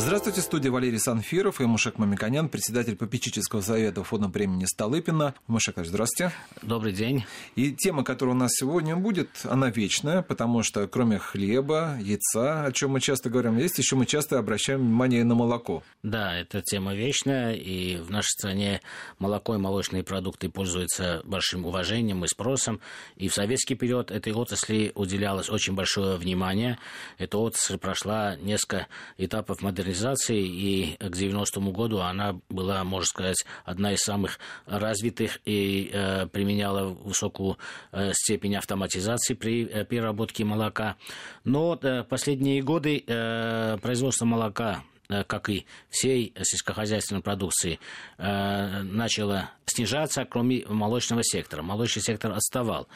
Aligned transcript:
Здравствуйте, 0.00 0.42
студия 0.42 0.70
Валерий 0.70 1.00
Санфиров 1.00 1.60
и 1.60 1.64
Мушек 1.64 1.98
Мамиконян, 1.98 2.48
председатель 2.48 2.94
попечительского 2.94 3.62
совета 3.62 4.04
фонда 4.04 4.28
премии 4.28 4.64
Столыпина. 4.64 5.34
Мушек, 5.48 5.74
здравствуйте. 5.78 6.32
Добрый 6.62 6.92
день. 6.92 7.24
И 7.56 7.72
тема, 7.72 8.04
которая 8.04 8.36
у 8.36 8.38
нас 8.38 8.52
сегодня 8.54 8.94
будет, 8.94 9.28
она 9.42 9.70
вечная, 9.70 10.22
потому 10.22 10.62
что 10.62 10.86
кроме 10.86 11.18
хлеба, 11.18 11.98
яйца, 12.00 12.64
о 12.64 12.70
чем 12.70 12.92
мы 12.92 13.00
часто 13.00 13.28
говорим, 13.28 13.58
есть 13.58 13.78
еще 13.78 13.96
мы 13.96 14.06
часто 14.06 14.38
обращаем 14.38 14.82
внимание 14.82 15.24
на 15.24 15.34
молоко. 15.34 15.82
Да, 16.04 16.32
эта 16.32 16.62
тема 16.62 16.94
вечная, 16.94 17.54
и 17.54 17.96
в 17.96 18.08
нашей 18.08 18.30
стране 18.30 18.80
молоко 19.18 19.56
и 19.56 19.58
молочные 19.58 20.04
продукты 20.04 20.48
пользуются 20.48 21.22
большим 21.24 21.66
уважением 21.66 22.24
и 22.24 22.28
спросом. 22.28 22.80
И 23.16 23.28
в 23.28 23.34
советский 23.34 23.74
период 23.74 24.12
этой 24.12 24.32
отрасли 24.32 24.92
уделялось 24.94 25.50
очень 25.50 25.74
большое 25.74 26.16
внимание. 26.18 26.78
Эта 27.18 27.36
отрасль 27.36 27.78
прошла 27.78 28.36
несколько 28.36 28.86
этапов 29.16 29.60
модернизации 29.60 29.87
модернизации, 29.88 30.40
и 30.40 30.96
к 30.98 31.14
90-му 31.14 31.72
году 31.72 32.00
она 32.00 32.38
была, 32.48 32.84
можно 32.84 33.06
сказать, 33.06 33.44
одна 33.64 33.92
из 33.92 34.00
самых 34.00 34.38
развитых 34.66 35.40
и 35.44 35.90
э, 35.92 36.26
применяла 36.26 36.88
высокую 36.88 37.58
э, 37.92 38.12
степень 38.12 38.56
автоматизации 38.56 39.34
при 39.34 39.66
э, 39.66 39.84
переработке 39.84 40.44
молока. 40.44 40.96
Но 41.44 41.78
э, 41.80 42.04
последние 42.04 42.62
годы 42.62 43.02
э, 43.06 43.78
производство 43.80 44.24
молока 44.24 44.82
Э, 45.10 45.24
как 45.24 45.48
и 45.48 45.64
всей 45.88 46.34
сельскохозяйственной 46.36 47.22
продукции, 47.22 47.80
э, 48.18 48.82
начала 48.82 49.52
снижаться, 49.64 50.26
кроме 50.26 50.66
молочного 50.66 51.22
сектора. 51.24 51.62
Молочный 51.62 52.02
сектор 52.02 52.32
отставал 52.32 52.88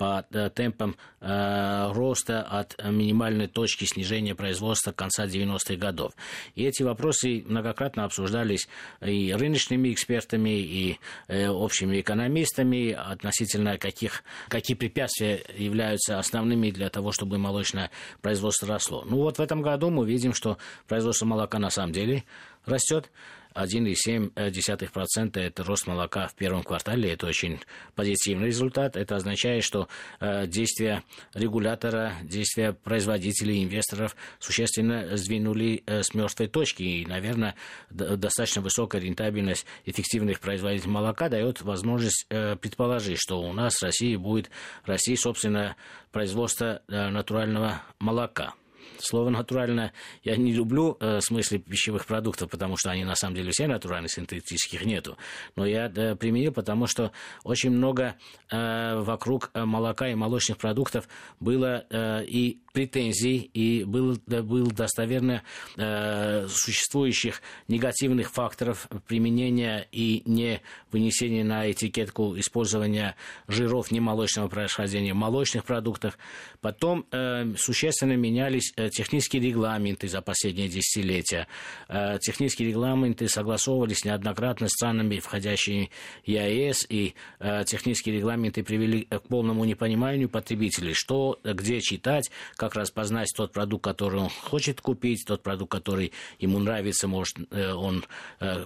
по 0.00 0.24
э, 0.32 0.48
темпам 0.48 0.96
роста 1.20 2.40
от 2.40 2.82
минимальной 2.82 3.46
точки 3.46 3.84
снижения 3.84 4.34
производства 4.34 4.90
конца 4.90 5.26
90-х 5.26 5.76
годов. 5.76 6.14
И 6.54 6.64
эти 6.64 6.82
вопросы 6.82 7.44
многократно 7.46 8.04
обсуждались 8.04 8.68
и 9.02 9.34
рыночными 9.38 9.92
экспертами, 9.92 10.48
и 10.48 10.98
общими 11.28 12.00
экономистами 12.00 12.92
относительно 12.92 13.76
каких, 13.76 14.24
какие 14.48 14.74
препятствия 14.74 15.44
являются 15.54 16.18
основными 16.18 16.70
для 16.70 16.88
того, 16.88 17.12
чтобы 17.12 17.36
молочное 17.36 17.90
производство 18.22 18.66
росло. 18.66 19.04
Ну 19.04 19.18
вот 19.18 19.36
в 19.36 19.42
этом 19.42 19.60
году 19.60 19.90
мы 19.90 20.06
видим, 20.06 20.32
что 20.32 20.56
производство 20.88 21.26
молока 21.26 21.58
на 21.58 21.68
самом 21.68 21.92
деле 21.92 22.24
растет. 22.64 23.10
1,7% 23.54 25.38
это 25.38 25.64
рост 25.64 25.86
молока 25.86 26.28
в 26.28 26.34
первом 26.34 26.62
квартале. 26.62 27.12
Это 27.12 27.26
очень 27.26 27.60
позитивный 27.94 28.48
результат. 28.48 28.96
Это 28.96 29.16
означает, 29.16 29.64
что 29.64 29.88
э, 30.20 30.46
действия 30.46 31.02
регулятора, 31.34 32.14
действия 32.22 32.72
производителей, 32.72 33.64
инвесторов 33.64 34.16
существенно 34.38 35.16
сдвинули 35.16 35.82
э, 35.86 36.02
с 36.02 36.14
мертвой 36.14 36.48
точки. 36.48 36.82
И, 36.82 37.06
наверное, 37.06 37.54
достаточно 37.90 38.62
высокая 38.62 39.00
рентабельность 39.00 39.66
эффективных 39.84 40.40
производителей 40.40 40.90
молока 40.90 41.28
дает 41.28 41.62
возможность 41.62 42.26
э, 42.30 42.56
предположить, 42.56 43.18
что 43.20 43.40
у 43.40 43.52
нас 43.52 43.74
в 43.76 43.82
России 43.82 44.16
будет 44.16 44.50
расти, 44.84 45.16
собственно, 45.16 45.76
производство 46.12 46.82
натурального 46.88 47.82
молока. 47.98 48.54
Слово 48.98 49.30
«натурально» 49.30 49.92
я 50.22 50.36
не 50.36 50.52
люблю 50.52 50.96
э, 51.00 51.18
в 51.18 51.20
смысле 51.20 51.58
пищевых 51.58 52.06
продуктов, 52.06 52.50
потому 52.50 52.76
что 52.76 52.90
они 52.90 53.04
на 53.04 53.14
самом 53.14 53.34
деле 53.34 53.50
все 53.50 53.66
натуральные, 53.66 54.08
синтетических 54.08 54.84
нету. 54.84 55.16
Но 55.56 55.66
я 55.66 55.88
да, 55.88 56.16
применил, 56.16 56.52
потому 56.52 56.86
что 56.86 57.12
очень 57.44 57.70
много 57.70 58.16
э, 58.50 58.96
вокруг 59.00 59.50
э, 59.54 59.64
молока 59.64 60.08
и 60.08 60.14
молочных 60.14 60.58
продуктов 60.58 61.08
было 61.38 61.84
э, 61.90 62.24
и 62.26 62.60
претензий, 62.72 63.50
и 63.52 63.84
был, 63.84 64.18
был 64.26 64.66
достоверно 64.70 65.42
э, 65.76 66.46
существующих 66.48 67.42
негативных 67.68 68.30
факторов 68.30 68.88
применения 69.06 69.86
и 69.92 70.22
не 70.24 70.60
вынесения 70.92 71.44
на 71.44 71.70
этикетку 71.70 72.38
использования 72.38 73.16
жиров 73.48 73.90
немолочного 73.90 74.48
происхождения 74.48 75.14
молочных 75.14 75.64
продуктах. 75.64 76.18
Потом 76.60 77.06
э, 77.10 77.54
существенно 77.56 78.16
менялись 78.16 78.72
э, 78.76 78.88
технические 78.88 79.42
регламенты 79.42 80.08
за 80.08 80.20
последние 80.22 80.68
десятилетия. 80.68 81.46
Э, 81.88 82.18
технические 82.20 82.68
регламенты 82.68 83.28
согласовывались 83.28 84.04
неоднократно 84.04 84.68
с 84.68 84.72
странами, 84.72 85.18
входящими 85.18 85.90
в 86.24 86.28
ЕАЭС, 86.28 86.86
и 86.88 87.14
э, 87.38 87.64
технические 87.66 88.16
регламенты 88.16 88.62
привели 88.62 89.04
к 89.04 89.22
полному 89.22 89.64
непониманию 89.64 90.28
потребителей, 90.28 90.94
что, 90.94 91.38
где 91.44 91.80
читать, 91.80 92.30
как 92.60 92.74
распознать 92.74 93.32
тот 93.34 93.52
продукт, 93.52 93.82
который 93.82 94.20
он 94.20 94.28
хочет 94.28 94.82
купить, 94.82 95.24
тот 95.26 95.42
продукт, 95.42 95.72
который 95.72 96.12
ему 96.38 96.58
нравится, 96.58 97.08
может, 97.08 97.36
э, 97.50 97.72
он 97.72 98.04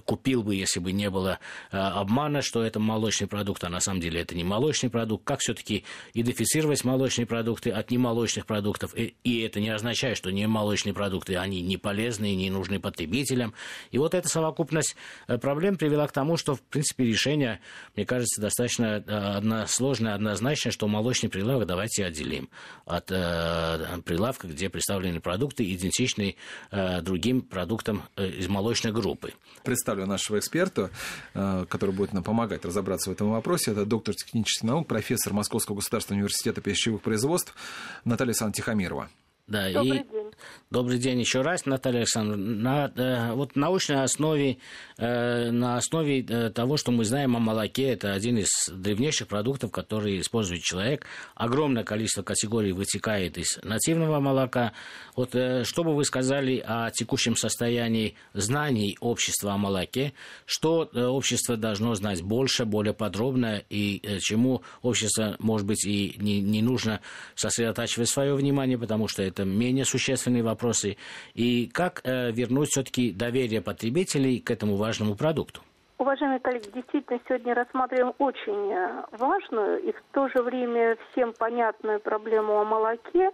купил 0.03 0.43
бы, 0.43 0.55
если 0.55 0.79
бы 0.79 0.91
не 0.91 1.09
было 1.09 1.39
обмана, 1.71 2.41
что 2.41 2.63
это 2.63 2.79
молочный 2.79 3.27
продукт, 3.27 3.63
а 3.63 3.69
на 3.69 3.79
самом 3.79 4.01
деле 4.01 4.19
это 4.19 4.35
не 4.35 4.43
молочный 4.43 4.89
продукт. 4.89 5.23
Как 5.25 5.39
все-таки 5.39 5.85
идентифицировать 6.13 6.83
молочные 6.83 7.25
продукты 7.25 7.69
от 7.71 7.89
немолочных 7.91 8.45
продуктов? 8.45 8.93
И 8.95 9.41
это 9.41 9.59
не 9.59 9.69
означает, 9.69 10.17
что 10.17 10.31
не 10.31 10.45
молочные 10.47 10.93
продукты, 10.93 11.37
они 11.37 11.61
не 11.61 11.77
полезны, 11.77 12.35
не 12.35 12.49
нужны 12.49 12.79
потребителям. 12.79 13.53
И 13.91 13.97
вот 13.97 14.13
эта 14.13 14.27
совокупность 14.27 14.95
э, 15.27 15.37
проблем 15.37 15.77
привела 15.77 16.07
к 16.07 16.11
тому, 16.11 16.35
что, 16.35 16.55
в 16.55 16.61
принципе, 16.61 17.05
решение, 17.05 17.59
мне 17.95 18.05
кажется, 18.05 18.41
достаточно 18.41 19.03
э, 19.05 19.11
односложное, 19.11 20.15
однозначное, 20.15 20.71
что 20.71 20.87
молочный 20.87 21.29
прилавок 21.29 21.65
давайте 21.67 22.05
отделим 22.05 22.49
от 22.85 23.11
э, 23.11 23.84
прилавка, 24.03 24.47
где 24.47 24.69
представлены 24.69 25.19
продукты, 25.19 25.63
идентичные 25.73 26.35
э, 26.71 27.01
другим 27.01 27.41
продуктам 27.41 28.03
э, 28.15 28.27
из 28.27 28.47
молочной 28.47 28.93
группы. 28.93 29.33
Представлю 29.63 30.05
нашего 30.05 30.39
эксперта, 30.39 30.91
э, 31.33 31.65
который 31.69 31.93
будет 31.93 32.13
нам 32.13 32.23
помогать 32.23 32.65
разобраться 32.65 33.09
в 33.09 33.13
этом 33.13 33.31
вопросе. 33.31 33.71
Это 33.71 33.85
доктор 33.85 34.15
технических 34.15 34.63
наук, 34.63 34.87
профессор 34.87 35.33
Московского 35.33 35.75
государственного 35.77 36.21
университета 36.21 36.61
пищевых 36.61 37.01
производств 37.01 37.55
Наталья 38.03 38.29
Александровна 38.29 38.55
Тихомирова. 38.55 39.09
Да, 39.47 39.71
Добрый 39.71 39.99
и 39.99 40.03
день. 40.03 40.24
Добрый 40.71 40.97
день 40.97 41.19
еще 41.19 41.41
раз, 41.41 41.65
Наталья 41.65 41.99
Александровна. 41.99 42.45
На 42.55 42.91
э, 42.95 43.33
вот 43.33 43.55
научной 43.55 44.03
основе, 44.03 44.57
э, 44.97 45.51
на 45.51 45.77
основе 45.77 46.21
э, 46.21 46.49
того, 46.49 46.75
что 46.75 46.91
мы 46.91 47.05
знаем 47.05 47.35
о 47.35 47.39
молоке, 47.39 47.89
это 47.89 48.13
один 48.13 48.39
из 48.39 48.49
древнейших 48.69 49.27
продуктов, 49.27 49.71
который 49.71 50.19
использует 50.19 50.63
человек. 50.63 51.05
Огромное 51.35 51.83
количество 51.83 52.23
категорий 52.23 52.73
вытекает 52.73 53.37
из 53.37 53.59
нативного 53.63 54.19
молока. 54.19 54.73
Вот 55.15 55.29
что 55.29 55.83
бы 55.83 55.95
вы 55.95 56.03
сказали 56.03 56.61
о 56.65 56.89
текущем 56.91 57.37
состоянии 57.37 58.15
знаний 58.33 58.97
общества 58.99 59.53
о 59.53 59.57
молоке? 59.57 60.13
Что 60.45 60.89
общество 60.93 61.55
должно 61.55 61.95
знать 61.95 62.21
больше, 62.21 62.65
более 62.65 62.93
подробно, 62.93 63.61
и 63.69 64.19
чему 64.19 64.61
общество, 64.81 65.35
может 65.39 65.65
быть, 65.65 65.85
и 65.85 66.15
не, 66.17 66.41
не 66.41 66.61
нужно 66.61 66.99
сосредотачивать 67.35 68.09
свое 68.09 68.35
внимание, 68.35 68.77
потому 68.77 69.07
что 69.07 69.23
это 69.23 69.45
менее 69.45 69.85
существенные 70.25 70.43
вопросы. 70.43 70.97
И 71.33 71.69
как 71.73 72.01
э, 72.03 72.31
вернуть 72.31 72.69
все-таки 72.69 73.11
доверие 73.11 73.61
потребителей 73.61 74.39
к 74.39 74.51
этому 74.51 74.75
важному 74.75 75.15
продукту? 75.15 75.61
Уважаемые 75.97 76.39
коллеги, 76.39 76.69
действительно, 76.73 77.19
сегодня 77.27 77.53
рассматриваем 77.53 78.13
очень 78.17 78.71
э, 78.71 79.03
важную 79.11 79.81
и 79.81 79.91
в 79.91 80.01
то 80.11 80.27
же 80.29 80.43
время 80.43 80.97
всем 81.11 81.33
понятную 81.33 81.99
проблему 81.99 82.59
о 82.59 82.65
молоке, 82.65 83.31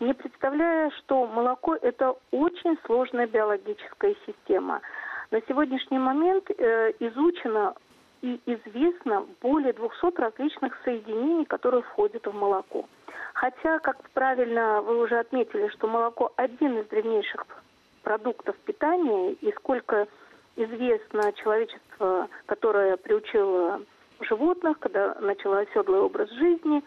не 0.00 0.14
представляя, 0.14 0.90
что 0.98 1.26
молоко– 1.26 1.74
это 1.82 2.14
очень 2.30 2.78
сложная 2.86 3.26
биологическая 3.26 4.14
система. 4.26 4.80
На 5.32 5.40
сегодняшний 5.48 5.98
момент 5.98 6.48
э, 6.50 6.92
изучено 7.00 7.74
и 8.22 8.40
известно 8.46 9.26
более 9.40 9.72
200 9.72 10.20
различных 10.20 10.76
соединений, 10.84 11.44
которые 11.44 11.82
входят 11.82 12.26
в 12.26 12.34
молоко. 12.34 12.86
Хотя, 13.34 13.78
как 13.78 13.96
правильно 14.10 14.82
вы 14.82 14.98
уже 14.98 15.18
отметили, 15.18 15.68
что 15.68 15.86
молоко 15.86 16.32
один 16.36 16.78
из 16.78 16.88
древнейших 16.88 17.46
продуктов 18.02 18.56
питания, 18.64 19.32
и 19.32 19.52
сколько 19.52 20.08
известно 20.56 21.32
человечество, 21.34 22.28
которое 22.46 22.96
приучило 22.96 23.80
животных, 24.20 24.78
когда 24.80 25.14
начало 25.20 25.60
оседлый 25.60 26.00
образ 26.00 26.30
жизни, 26.30 26.82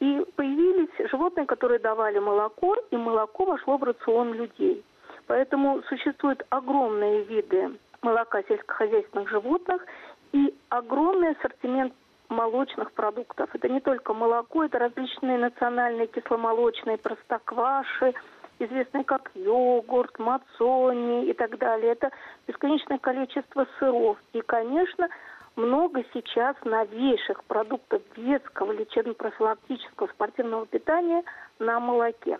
и 0.00 0.26
появились 0.34 1.10
животные, 1.10 1.46
которые 1.46 1.78
давали 1.78 2.18
молоко, 2.18 2.76
и 2.90 2.96
молоко 2.96 3.44
вошло 3.44 3.76
в 3.76 3.84
рацион 3.84 4.32
людей. 4.32 4.84
Поэтому 5.26 5.82
существуют 5.88 6.44
огромные 6.50 7.22
виды 7.24 7.78
молока 8.02 8.42
сельскохозяйственных 8.48 9.28
животных 9.28 9.84
и 10.32 10.54
огромный 10.68 11.32
ассортимент 11.32 11.94
молочных 12.28 12.92
продуктов. 12.92 13.50
Это 13.54 13.68
не 13.68 13.80
только 13.80 14.14
молоко, 14.14 14.64
это 14.64 14.78
различные 14.78 15.38
национальные 15.38 16.06
кисломолочные 16.06 16.96
простокваши, 16.98 18.14
известные 18.58 19.04
как 19.04 19.30
йогурт, 19.34 20.18
мацони 20.18 21.26
и 21.26 21.32
так 21.32 21.58
далее. 21.58 21.92
Это 21.92 22.10
бесконечное 22.46 22.98
количество 22.98 23.66
сыров. 23.78 24.18
И, 24.32 24.40
конечно, 24.42 25.08
много 25.56 26.04
сейчас 26.14 26.56
новейших 26.64 27.42
продуктов 27.44 28.02
детского 28.16 28.72
лечебно-профилактического 28.72 30.08
спортивного 30.08 30.66
питания 30.66 31.24
на 31.58 31.80
молоке 31.80 32.38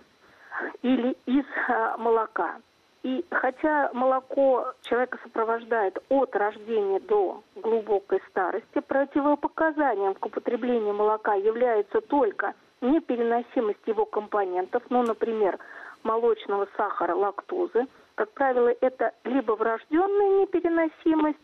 или 0.82 1.16
из 1.26 1.44
а, 1.68 1.96
молока. 1.96 2.60
И 3.02 3.24
хотя 3.30 3.90
молоко 3.94 4.74
человека 4.82 5.18
сопровождает 5.22 5.98
от 6.10 6.36
рождения 6.36 7.00
до 7.00 7.42
глубокой 7.56 8.20
старости, 8.28 8.80
противопоказанием 8.86 10.14
к 10.14 10.26
употреблению 10.26 10.92
молока 10.92 11.34
является 11.34 12.02
только 12.02 12.54
непереносимость 12.82 13.86
его 13.86 14.04
компонентов, 14.04 14.82
ну, 14.90 15.02
например, 15.02 15.58
молочного 16.02 16.68
сахара, 16.76 17.14
лактозы. 17.14 17.86
Как 18.16 18.30
правило, 18.32 18.68
это 18.82 19.14
либо 19.24 19.52
врожденная 19.52 20.42
непереносимость, 20.42 21.38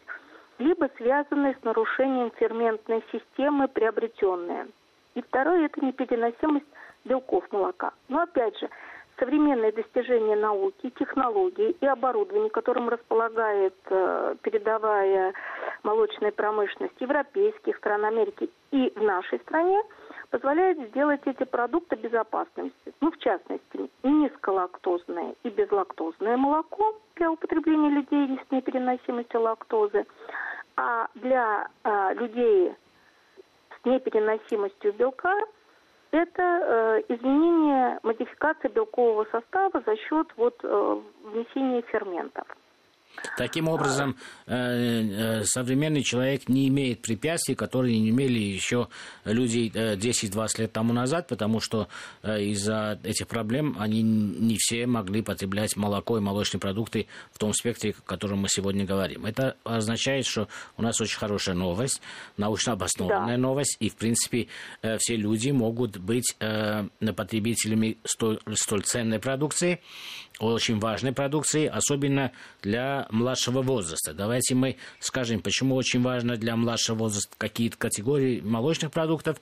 либо 0.58 0.90
связанные 0.96 1.56
с 1.58 1.64
нарушением 1.64 2.30
ферментной 2.32 3.02
системы, 3.12 3.68
приобретенные. 3.68 4.68
И 5.14 5.22
второе– 5.22 5.66
это 5.66 5.82
непереносимость 5.82 6.66
белков 7.06 7.50
молока. 7.50 7.92
Но 8.08 8.20
опять 8.22 8.58
же, 8.58 8.68
современные 9.18 9.72
достижения 9.72 10.36
науки, 10.36 10.90
технологии 10.98 11.76
и 11.80 11.86
оборудование, 11.86 12.50
которым 12.50 12.88
располагает 12.88 13.74
э, 13.90 14.36
передовая 14.42 15.32
молочная 15.82 16.32
промышленность 16.32 17.00
европейских 17.00 17.76
стран 17.76 18.04
Америки 18.04 18.50
и 18.70 18.92
в 18.94 19.02
нашей 19.02 19.38
стране, 19.40 19.82
позволяют 20.30 20.78
сделать 20.88 21.20
эти 21.24 21.44
продукты 21.44 21.96
безопасными. 21.96 22.72
Ну, 23.00 23.10
в 23.10 23.18
частности, 23.18 23.90
низколактозное 24.02 25.34
и 25.44 25.48
безлактозное 25.48 26.36
молоко 26.36 26.96
для 27.14 27.30
употребления 27.30 27.90
людей 27.90 28.38
с 28.46 28.50
непереносимостью 28.50 29.40
лактозы, 29.40 30.06
а 30.76 31.08
для 31.14 31.68
э, 31.84 32.14
людей 32.14 32.74
с 33.70 33.84
непереносимостью 33.84 34.92
белка 34.92 35.34
это 36.16 36.42
э, 36.42 37.02
изменение, 37.14 37.98
модификация 38.02 38.70
белкового 38.70 39.26
состава 39.30 39.82
за 39.84 39.96
счет 39.96 40.28
вот, 40.36 40.58
э, 40.62 41.00
внесения 41.24 41.82
ферментов. 41.82 42.46
Таким 43.36 43.68
образом, 43.68 44.16
э, 44.46 44.54
э, 44.54 45.44
современный 45.44 46.02
человек 46.02 46.48
не 46.48 46.68
имеет 46.68 47.02
препятствий, 47.02 47.54
которые 47.54 47.98
не 47.98 48.10
имели 48.10 48.38
еще 48.38 48.88
люди 49.24 49.70
10-20 49.74 50.48
э, 50.58 50.62
лет 50.62 50.72
тому 50.72 50.92
назад, 50.92 51.28
потому 51.28 51.60
что 51.60 51.88
из-за 52.22 52.98
этих 53.02 53.26
проблем 53.28 53.76
они 53.78 54.02
не 54.02 54.56
все 54.58 54.86
могли 54.86 55.22
потреблять 55.22 55.76
молоко 55.76 56.18
и 56.18 56.20
молочные 56.20 56.60
продукты 56.60 57.06
в 57.32 57.38
том 57.38 57.52
спектре, 57.52 57.94
о 57.98 58.02
котором 58.02 58.40
мы 58.40 58.48
сегодня 58.48 58.84
говорим. 58.84 59.26
Это 59.26 59.56
означает, 59.64 60.26
что 60.26 60.48
у 60.76 60.82
нас 60.82 61.00
очень 61.00 61.18
хорошая 61.18 61.54
новость, 61.54 62.00
научно 62.36 62.72
обоснованная 62.72 63.36
да. 63.36 63.42
новость, 63.42 63.76
и, 63.80 63.88
в 63.88 63.96
принципе, 63.96 64.48
все 64.98 65.16
люди 65.16 65.50
могут 65.50 65.98
быть 65.98 66.36
потребителями 66.38 67.98
столь, 68.04 68.40
столь 68.54 68.82
ценной 68.82 69.18
продукции, 69.18 69.80
очень 70.38 70.78
важной 70.78 71.12
продукции, 71.12 71.66
особенно 71.66 72.32
для 72.62 73.06
младшего 73.10 73.62
возраста. 73.62 74.12
Давайте 74.12 74.54
мы 74.54 74.76
скажем, 75.00 75.40
почему 75.40 75.74
очень 75.74 76.02
важно 76.02 76.36
для 76.36 76.56
младшего 76.56 76.96
возраста 76.96 77.34
какие-то 77.38 77.76
категории 77.76 78.40
молочных 78.40 78.90
продуктов, 78.90 79.40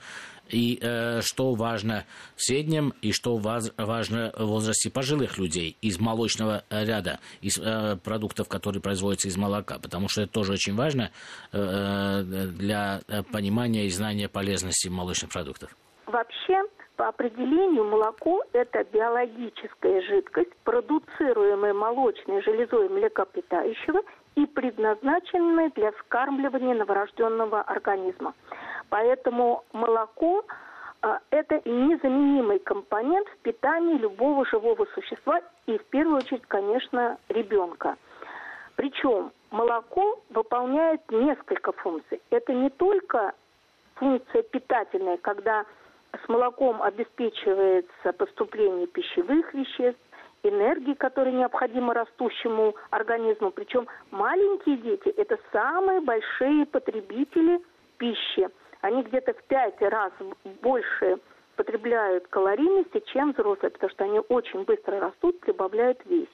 и 0.49 0.79
э, 0.81 1.21
что 1.23 1.55
важно 1.55 2.05
в 2.37 2.43
среднем, 2.43 2.93
и 3.01 3.13
что 3.13 3.37
ваз, 3.37 3.73
важно 3.77 4.33
в 4.37 4.45
возрасте 4.45 4.91
пожилых 4.91 5.39
людей 5.39 5.77
из 5.81 5.99
молочного 5.99 6.65
ряда, 6.71 7.19
из 7.41 7.59
э, 7.59 7.97
продуктов, 7.97 8.49
которые 8.49 8.83
производятся 8.83 9.29
из 9.29 9.37
молока, 9.37 9.79
потому 9.79 10.09
что 10.09 10.23
это 10.23 10.33
тоже 10.33 10.53
очень 10.53 10.75
важно 10.75 11.11
э, 11.53 11.59
э 11.59 12.45
для 12.55 13.01
понимания 13.33 13.87
и 13.87 13.91
знания 13.91 14.29
полезности 14.29 14.89
молочных 14.89 15.31
продуктов. 15.33 15.75
Вообще, 16.07 16.61
по 16.97 17.09
определению 17.09 17.85
молоко– 17.85 18.43
это 18.53 18.85
биологическая 18.85 20.01
жидкость, 20.03 20.55
продуцируемая 20.65 21.75
молочной 21.75 22.43
железой 22.43 22.89
млекопитающего 22.89 24.01
и 24.37 24.47
предназначенная 24.47 25.71
для 25.75 25.93
вскармливания 25.93 26.75
новорожденного 26.75 27.63
организма. 27.63 28.35
Поэтому 28.91 29.65
молоко 29.73 30.45
а, 31.03 31.21
это 31.31 31.61
незаменимый 31.65 32.61
компонент 32.61 33.29
в 33.29 33.37
питании 33.39 33.99
любого 33.99 34.47
живого 34.47 34.87
существа 34.95 35.41
и 35.67 35.77
в 35.79 35.85
первую 35.87 36.19
очередь, 36.19 36.47
конечно, 36.47 37.19
ребенка. 37.29 37.97
Причем 38.77 39.33
молоко 39.51 40.21
выполняет 40.31 41.01
несколько 41.11 41.73
функций. 41.73 42.21
Это 42.31 42.53
не 42.53 42.71
только 42.71 43.33
функция 43.97 44.43
питательная, 44.43 45.17
когда 45.19 45.65
с 46.25 46.29
молоком 46.29 46.83
обеспечивается 46.83 48.13
поступление 48.13 48.87
пищевых 48.87 49.53
веществ, 49.55 50.01
энергии, 50.43 50.95
которая 50.95 51.33
необходима 51.33 51.95
растущему 51.95 52.75
организму. 52.91 53.51
Причем 53.51 53.87
маленькие 54.11 54.77
дети– 54.77 55.09
это 55.17 55.39
самые 55.53 56.01
большие 56.01 56.67
потребители 56.67 57.61
пищи. 57.99 58.49
Они 58.81 59.03
где-то 59.03 59.33
в 59.33 59.43
пять 59.45 59.81
раз 59.81 60.13
больше 60.61 61.19
потребляют 61.57 62.27
калорийности, 62.29 63.03
чем 63.13 63.33
взрослые, 63.33 63.71
потому 63.71 63.91
что 63.91 64.05
они 64.05 64.21
очень 64.29 64.65
быстро 64.65 65.01
растут, 65.01 65.41
прибавляют 65.41 65.99
в 66.05 66.11
весе. 66.11 66.29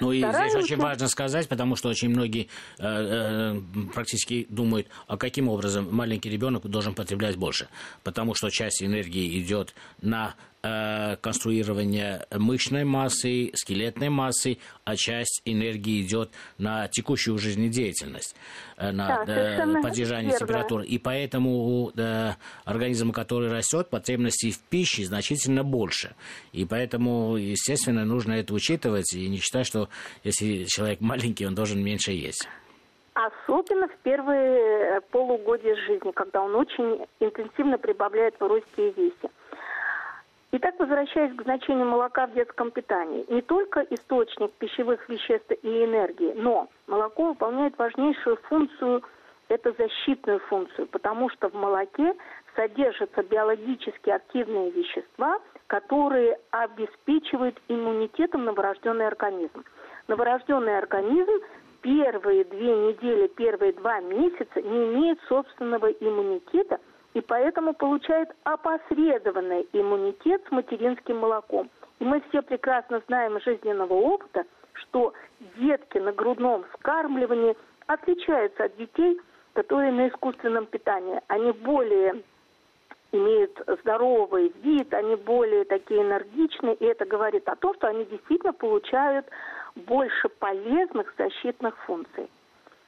Ну 0.00 0.12
и 0.12 0.20
Стараемся... 0.20 0.58
здесь 0.58 0.64
очень 0.64 0.82
важно 0.82 1.08
сказать, 1.08 1.48
потому 1.48 1.76
что 1.76 1.88
очень 1.88 2.10
многие 2.10 2.48
э, 2.78 2.82
э, 2.82 3.54
практически 3.94 4.46
думают, 4.48 4.88
а 5.06 5.16
каким 5.16 5.48
образом 5.48 5.88
маленький 5.90 6.28
ребенок 6.28 6.66
должен 6.66 6.94
потреблять 6.94 7.36
больше. 7.36 7.68
Потому 8.02 8.34
что 8.34 8.50
часть 8.50 8.82
энергии 8.82 9.40
идет 9.40 9.74
на 10.02 10.34
конструирования 11.20 12.26
мышечной 12.30 12.84
массы, 12.84 13.50
скелетной 13.54 14.08
массы, 14.08 14.58
а 14.84 14.96
часть 14.96 15.42
энергии 15.44 16.02
идет 16.02 16.30
на 16.58 16.88
текущую 16.88 17.38
жизнедеятельность, 17.38 18.36
э, 18.76 18.90
на 18.90 19.24
да, 19.24 19.80
поддержание 19.82 20.32
верно. 20.32 20.46
температуры. 20.46 20.86
И 20.86 20.98
поэтому 20.98 21.50
у 21.50 21.92
организма, 22.64 23.12
который 23.12 23.50
растет, 23.50 23.88
потребностей 23.90 24.50
в 24.50 24.60
пище 24.60 25.04
значительно 25.04 25.64
больше. 25.64 26.14
И 26.52 26.64
поэтому, 26.64 27.36
естественно, 27.36 28.04
нужно 28.04 28.34
это 28.34 28.54
учитывать 28.54 29.12
и 29.14 29.28
не 29.28 29.38
считать, 29.38 29.66
что 29.66 29.88
если 30.24 30.64
человек 30.64 31.00
маленький, 31.00 31.46
он 31.46 31.54
должен 31.54 31.82
меньше 31.82 32.12
есть. 32.12 32.48
Особенно 33.14 33.88
в 33.88 33.96
первые 34.02 35.00
полугодия 35.10 35.74
жизни, 35.86 36.10
когда 36.12 36.42
он 36.42 36.54
очень 36.54 37.06
интенсивно 37.18 37.78
прибавляет 37.78 38.34
в 38.38 38.46
росте 38.46 38.90
и 38.90 39.00
весе. 39.00 39.30
Итак, 40.58 40.74
возвращаясь 40.78 41.36
к 41.36 41.42
значению 41.42 41.84
молока 41.84 42.26
в 42.26 42.32
детском 42.32 42.70
питании, 42.70 43.26
не 43.28 43.42
только 43.42 43.80
источник 43.90 44.50
пищевых 44.52 45.06
веществ 45.06 45.50
и 45.50 45.84
энергии, 45.84 46.32
но 46.34 46.70
молоко 46.86 47.26
выполняет 47.26 47.76
важнейшую 47.76 48.38
функцию, 48.48 49.02
это 49.48 49.74
защитную 49.76 50.38
функцию, 50.48 50.86
потому 50.86 51.28
что 51.28 51.50
в 51.50 51.54
молоке 51.54 52.14
содержатся 52.54 53.22
биологически 53.22 54.08
активные 54.08 54.70
вещества, 54.70 55.40
которые 55.66 56.38
обеспечивают 56.52 57.60
иммунитетом 57.68 58.46
новорожденный 58.46 59.08
организм. 59.08 59.62
Новорожденный 60.08 60.78
организм 60.78 61.38
первые 61.82 62.44
две 62.44 62.74
недели, 62.74 63.26
первые 63.26 63.74
два 63.74 64.00
месяца 64.00 64.62
не 64.62 64.86
имеет 64.86 65.20
собственного 65.28 65.90
иммунитета– 65.90 66.80
и 67.16 67.22
поэтому 67.22 67.72
получает 67.72 68.28
опосредованный 68.44 69.66
иммунитет 69.72 70.42
с 70.46 70.50
материнским 70.50 71.16
молоком. 71.16 71.70
И 71.98 72.04
мы 72.04 72.20
все 72.28 72.42
прекрасно 72.42 73.00
знаем 73.06 73.38
из 73.38 73.44
жизненного 73.44 73.94
опыта, 73.94 74.44
что 74.74 75.14
детки 75.56 75.96
на 75.96 76.12
грудном 76.12 76.66
вскармливании 76.74 77.56
отличаются 77.86 78.64
от 78.64 78.76
детей, 78.76 79.18
которые 79.54 79.92
на 79.92 80.08
искусственном 80.08 80.66
питании. 80.66 81.22
Они 81.28 81.52
более 81.52 82.22
имеют 83.12 83.58
здоровый 83.80 84.52
вид, 84.62 84.92
они 84.92 85.16
более 85.16 85.64
такие 85.64 86.02
энергичные, 86.02 86.74
и 86.74 86.84
это 86.84 87.06
говорит 87.06 87.48
о 87.48 87.56
том, 87.56 87.74
что 87.76 87.86
они 87.86 88.04
действительно 88.04 88.52
получают 88.52 89.24
больше 89.74 90.28
полезных 90.28 91.14
защитных 91.16 91.78
функций. 91.86 92.28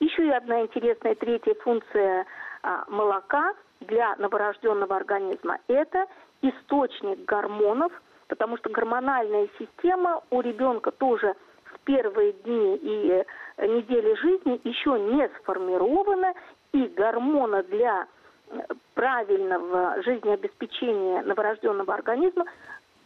Еще 0.01 0.27
и 0.27 0.31
одна 0.31 0.61
интересная 0.61 1.15
третья 1.15 1.55
функция 1.55 2.27
а, 2.63 2.85
молока– 2.89 3.55
для 3.81 4.17
новорожденного 4.17 4.97
организма– 4.97 5.59
это 5.69 6.07
источник 6.43 7.25
гормонов, 7.25 7.93
потому 8.29 8.57
что 8.59 8.71
гормональная 8.71 9.49
система 9.59 10.23
у 10.31 10.41
ребенка 10.41 10.91
тоже 10.91 11.35
в 11.65 11.81
первые 11.81 12.33
дни 12.33 12.77
и 12.77 13.25
э, 13.57 13.67
недели 13.67 14.15
жизни 14.15 14.61
еще 14.65 14.99
не 14.99 15.29
сформирована, 15.41 16.35
и 16.73 16.87
гормона 16.89 17.63
для 17.63 18.07
э, 18.51 18.59
правильного 18.95 20.03
жизнеобеспечения 20.03 21.23
новорожденного 21.23 21.95
организма 21.95 22.45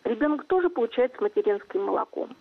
ребенок 0.04 0.44
тоже 0.46 0.68
получает 0.68 1.14
с 1.16 1.20
материнским 1.20 1.84
молоком. 1.84 2.36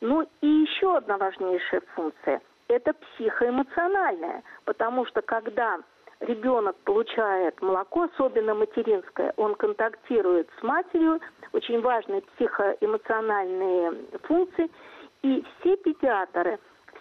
Ну 0.00 0.26
и 0.40 0.46
еще 0.46 0.96
одна 0.96 1.16
важнейшая 1.16 1.82
функция– 1.94 2.40
это 2.68 2.92
психоэмоциональная, 2.92 4.42
потому 4.64 5.06
что 5.06 5.22
когда 5.22 5.78
ребенок 6.24 6.76
получает 6.84 7.60
молоко, 7.62 8.02
особенно 8.04 8.54
материнское, 8.54 9.32
он 9.36 9.54
контактирует 9.54 10.48
с 10.58 10.62
матерью, 10.62 11.20
очень 11.52 11.80
важные 11.80 12.22
психоэмоциональные 12.22 13.92
функции, 14.22 14.70
и 15.22 15.44
все 15.60 15.76
педиатры, 15.76 16.58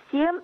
все 0.08 0.42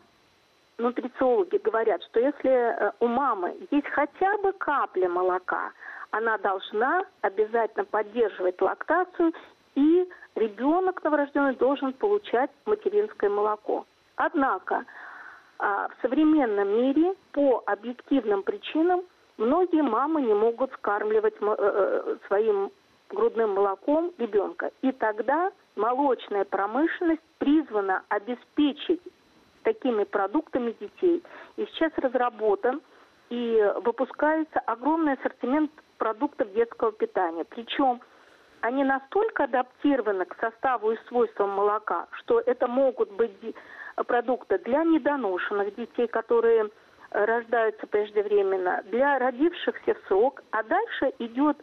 нутрициологи 0.77 1.57
говорят, 1.57 2.01
что 2.03 2.19
если 2.19 2.49
э, 2.49 2.91
у 2.99 3.07
мамы 3.07 3.55
есть 3.71 3.87
хотя 3.87 4.37
бы 4.37 4.53
капля 4.53 5.09
молока, 5.09 5.71
она 6.11 6.37
должна 6.37 7.05
обязательно 7.21 7.85
поддерживать 7.85 8.61
лактацию, 8.61 9.33
и 9.75 10.09
ребенок 10.35 11.03
новорожденный 11.03 11.55
должен 11.55 11.93
получать 11.93 12.49
материнское 12.65 13.29
молоко. 13.29 13.85
Однако 14.15 14.85
в 15.59 15.91
современном 16.01 16.69
мире 16.69 17.15
по 17.33 17.61
объективным 17.65 18.43
причинам 18.43 19.03
многие 19.37 19.81
мамы 19.81 20.21
не 20.21 20.33
могут 20.33 20.71
скармливать 20.73 21.35
э, 21.41 21.55
э, 21.57 22.17
своим 22.27 22.71
грудным 23.09 23.55
молоком 23.55 24.13
ребенка. 24.17 24.71
И 24.81 24.91
тогда 24.93 25.51
молочная 25.75 26.45
промышленность 26.45 27.21
призвана 27.39 28.03
обеспечить 28.09 29.01
такими 29.63 30.03
продуктами 30.05 30.75
детей. 30.79 31.23
И 31.57 31.65
сейчас 31.65 31.91
разработан 31.97 32.81
и 33.29 33.73
выпускается 33.83 34.59
огромный 34.59 35.13
ассортимент 35.13 35.71
продуктов 35.97 36.51
детского 36.53 36.91
питания. 36.91 37.43
Причем 37.43 37.99
они 38.61 38.83
настолько 38.83 39.45
адаптированы 39.45 40.25
к 40.25 40.37
составу 40.39 40.91
и 40.91 40.97
свойствам 41.07 41.49
молока, 41.51 42.07
что 42.11 42.39
это 42.39 42.67
могут 42.67 43.11
быть 43.11 43.31
продукты 44.03 44.57
для 44.59 44.83
недоношенных 44.83 45.75
детей, 45.75 46.07
которые 46.07 46.69
э, 47.11 47.25
рождаются 47.25 47.87
преждевременно, 47.87 48.83
для 48.85 49.19
родившихся 49.19 49.93
в 49.95 50.07
срок, 50.07 50.41
а 50.51 50.63
дальше 50.63 51.13
идет 51.19 51.57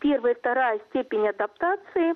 первая 0.00 0.34
вторая 0.34 0.80
степень 0.90 1.28
адаптации 1.28 2.14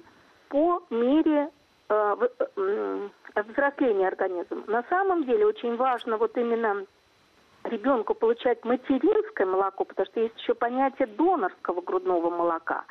по 0.48 0.82
мере 0.90 1.50
э, 1.88 2.16
э, 2.56 3.08
взросления 3.48 4.08
организма. 4.08 4.62
На 4.66 4.82
самом 4.84 5.24
деле 5.24 5.46
очень 5.46 5.76
важно 5.76 6.16
вот 6.16 6.36
именно 6.36 6.86
ребенку 7.64 8.14
получать 8.14 8.64
материнское 8.64 9.46
молоко, 9.46 9.84
потому 9.84 10.06
что 10.06 10.20
есть 10.20 10.38
еще 10.38 10.54
понятие 10.54 11.06
донорского 11.06 11.80
грудного 11.80 12.30
молока. 12.30 12.84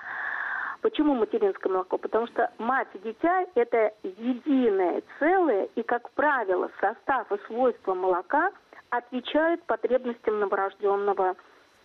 Почему 0.81 1.13
материнское 1.13 1.71
молоко? 1.71 1.97
Потому 1.97 2.27
что 2.27 2.51
мать 2.57 2.87
и 2.95 2.99
дитя– 2.99 3.45
это 3.55 3.93
единое 4.03 5.03
целое, 5.19 5.69
и, 5.75 5.83
как 5.83 6.09
правило, 6.11 6.71
состав 6.79 7.31
и 7.31 7.37
свойства 7.45 7.93
молока 7.93 8.51
отвечают 8.89 9.63
потребностям 9.63 10.39
новорожденного 10.39 11.35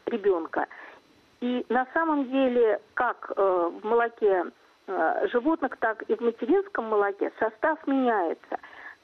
ребенка. 0.07 0.67
И 1.41 1.67
на 1.69 1.87
самом 1.93 2.31
деле, 2.31 2.81
как 2.95 3.33
э, 3.37 3.71
в 3.83 3.85
молоке 3.85 4.47
э, 4.87 5.29
животных, 5.31 5.76
так 5.79 6.03
и 6.09 6.15
в 6.15 6.21
материнском 6.21 6.87
молоке 6.87 7.31
состав 7.38 7.87
меняется. 7.87 8.59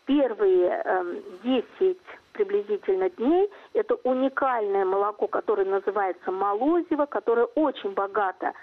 Первые 0.06 0.82
э, 0.84 1.20
10 1.44 1.98
приблизительно 2.32 3.10
дней 3.10 3.50
это 3.74 3.94
уникальное 4.04 4.86
молоко, 4.86 5.28
которое 5.28 5.66
называется 5.66 6.32
молозиво, 6.32 7.04
которое 7.04 7.44
очень 7.44 7.92
богато 7.92 8.54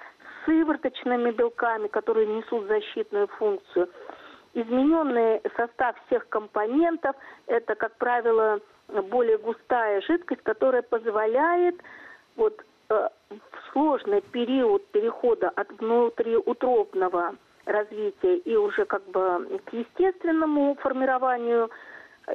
сывороточными 0.45 1.31
белками, 1.31 1.87
которые 1.87 2.27
несут 2.27 2.67
защитную 2.67 3.27
функцию. 3.27 3.89
Измененный 4.53 5.41
состав 5.55 5.95
всех 6.07 6.27
компонентов– 6.29 7.15
это, 7.47 7.75
как 7.75 7.95
правило, 7.97 8.59
более 9.09 9.37
густая 9.37 10.01
жидкость, 10.01 10.41
которая 10.41 10.81
позволяет 10.81 11.75
вот, 12.35 12.59
э, 12.89 13.09
в 13.29 13.71
сложный 13.71 14.21
период 14.21 14.85
перехода 14.87 15.49
от 15.49 15.69
внутриутробного 15.79 17.35
развития 17.65 18.37
и 18.37 18.55
уже 18.55 18.85
как 18.85 19.03
бы 19.11 19.59
к 19.65 19.73
естественному 19.73 20.75
формированию 20.81 21.69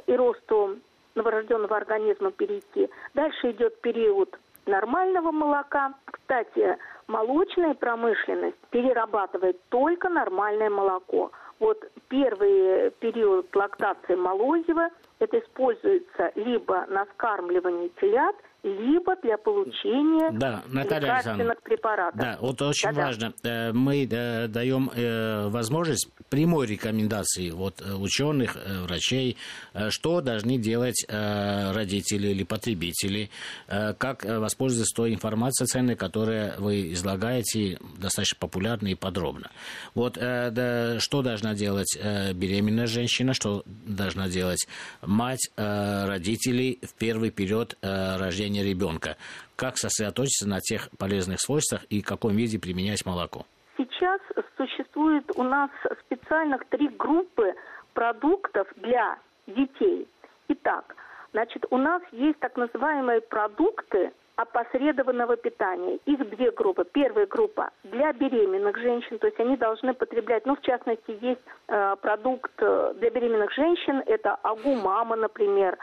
и 0.07 0.15
росту 0.15 0.77
новорожденного 1.15 1.75
организма 1.75 2.31
перейти. 2.31 2.89
Дальше 3.13 3.51
идет 3.51 3.79
период 3.81 4.37
нормального 4.65 5.31
молока. 5.31 5.93
Кстати, 6.25 6.77
молочная 7.05 7.75
промышленность 7.75 8.57
перерабатывает 8.71 9.59
только 9.69 10.09
нормальное 10.09 10.71
молоко. 10.71 11.31
Вот 11.59 11.77
первый 12.09 12.89
период 12.99 13.55
лактации 13.55 14.15
молозива 14.15 14.89
это 15.19 15.37
используется 15.37 16.31
либо 16.33 16.87
на 16.87 17.05
скармливание 17.13 17.89
телят, 18.01 18.35
либо 18.65 19.15
для 19.21 19.37
получения 19.37 20.31
да, 20.31 20.63
Наталья 20.67 21.01
лекарственных 21.01 21.61
препаратов. 21.61 22.19
Да, 22.19 22.37
вот 22.41 22.61
очень 22.63 22.89
Да-да. 22.89 23.01
важно. 23.05 23.33
Э, 23.43 23.71
мы 23.71 24.07
э, 24.09 24.47
даем 24.47 24.89
э, 24.93 25.47
возможность 25.49 26.09
прямой 26.29 26.65
рекомендации 26.65 27.51
вот 27.51 27.81
ученых, 27.81 28.57
врачей, 28.87 29.37
что 29.89 30.21
должны 30.21 30.57
делать 30.57 31.05
родители 31.07 32.29
или 32.29 32.43
потребители, 32.43 33.29
как 33.67 34.25
воспользоваться 34.25 34.95
той 34.95 35.13
информацией 35.13 35.67
ценной, 35.67 35.95
которую 35.95 36.53
вы 36.59 36.93
излагаете 36.93 37.77
достаточно 37.99 38.37
популярно 38.39 38.87
и 38.87 38.95
подробно. 38.95 39.51
Вот 39.93 40.15
что 40.15 41.21
должна 41.21 41.53
делать 41.53 41.97
беременная 42.33 42.87
женщина, 42.87 43.33
что 43.33 43.63
должна 43.65 44.27
делать 44.27 44.67
мать, 45.01 45.51
родители 45.55 46.79
в 46.81 46.93
первый 46.95 47.29
период 47.29 47.77
рождения 47.81 48.54
рождения 48.55 48.63
ребенка. 48.63 49.17
Как 49.55 49.77
сосредоточиться 49.77 50.47
на 50.47 50.59
тех 50.59 50.89
полезных 50.97 51.39
свойствах 51.39 51.83
и 51.89 52.01
в 52.01 52.05
каком 52.05 52.35
виде 52.35 52.59
применять 52.59 53.05
молоко? 53.05 53.45
Сейчас 53.77 54.21
существует 54.57 55.23
у 55.35 55.43
нас 55.43 55.69
специальных 56.05 56.65
три 56.69 56.87
группы 56.87 57.53
продуктов 57.93 58.67
для 58.77 59.17
детей. 59.47 60.07
Итак, 60.47 60.95
значит, 61.31 61.65
у 61.69 61.77
нас 61.77 62.01
есть 62.11 62.39
так 62.39 62.55
называемые 62.57 63.21
продукты 63.21 64.11
опосредованного 64.37 65.37
питания. 65.37 65.97
Их 66.05 66.29
две 66.29 66.51
группы. 66.51 66.83
Первая 66.83 67.25
группа 67.25 67.69
для 67.83 68.11
беременных 68.11 68.77
женщин, 68.77 69.17
то 69.17 69.27
есть 69.27 69.39
они 69.39 69.55
должны 69.55 69.93
потреблять, 69.93 70.45
ну, 70.45 70.55
в 70.55 70.61
частности, 70.61 71.17
есть 71.21 71.41
э, 71.67 71.95
продукт 72.01 72.51
э, 72.57 72.93
для 72.99 73.09
беременных 73.11 73.53
женщин, 73.53 74.03
это 74.05 74.35
агумама, 74.43 75.15
например, 75.15 75.77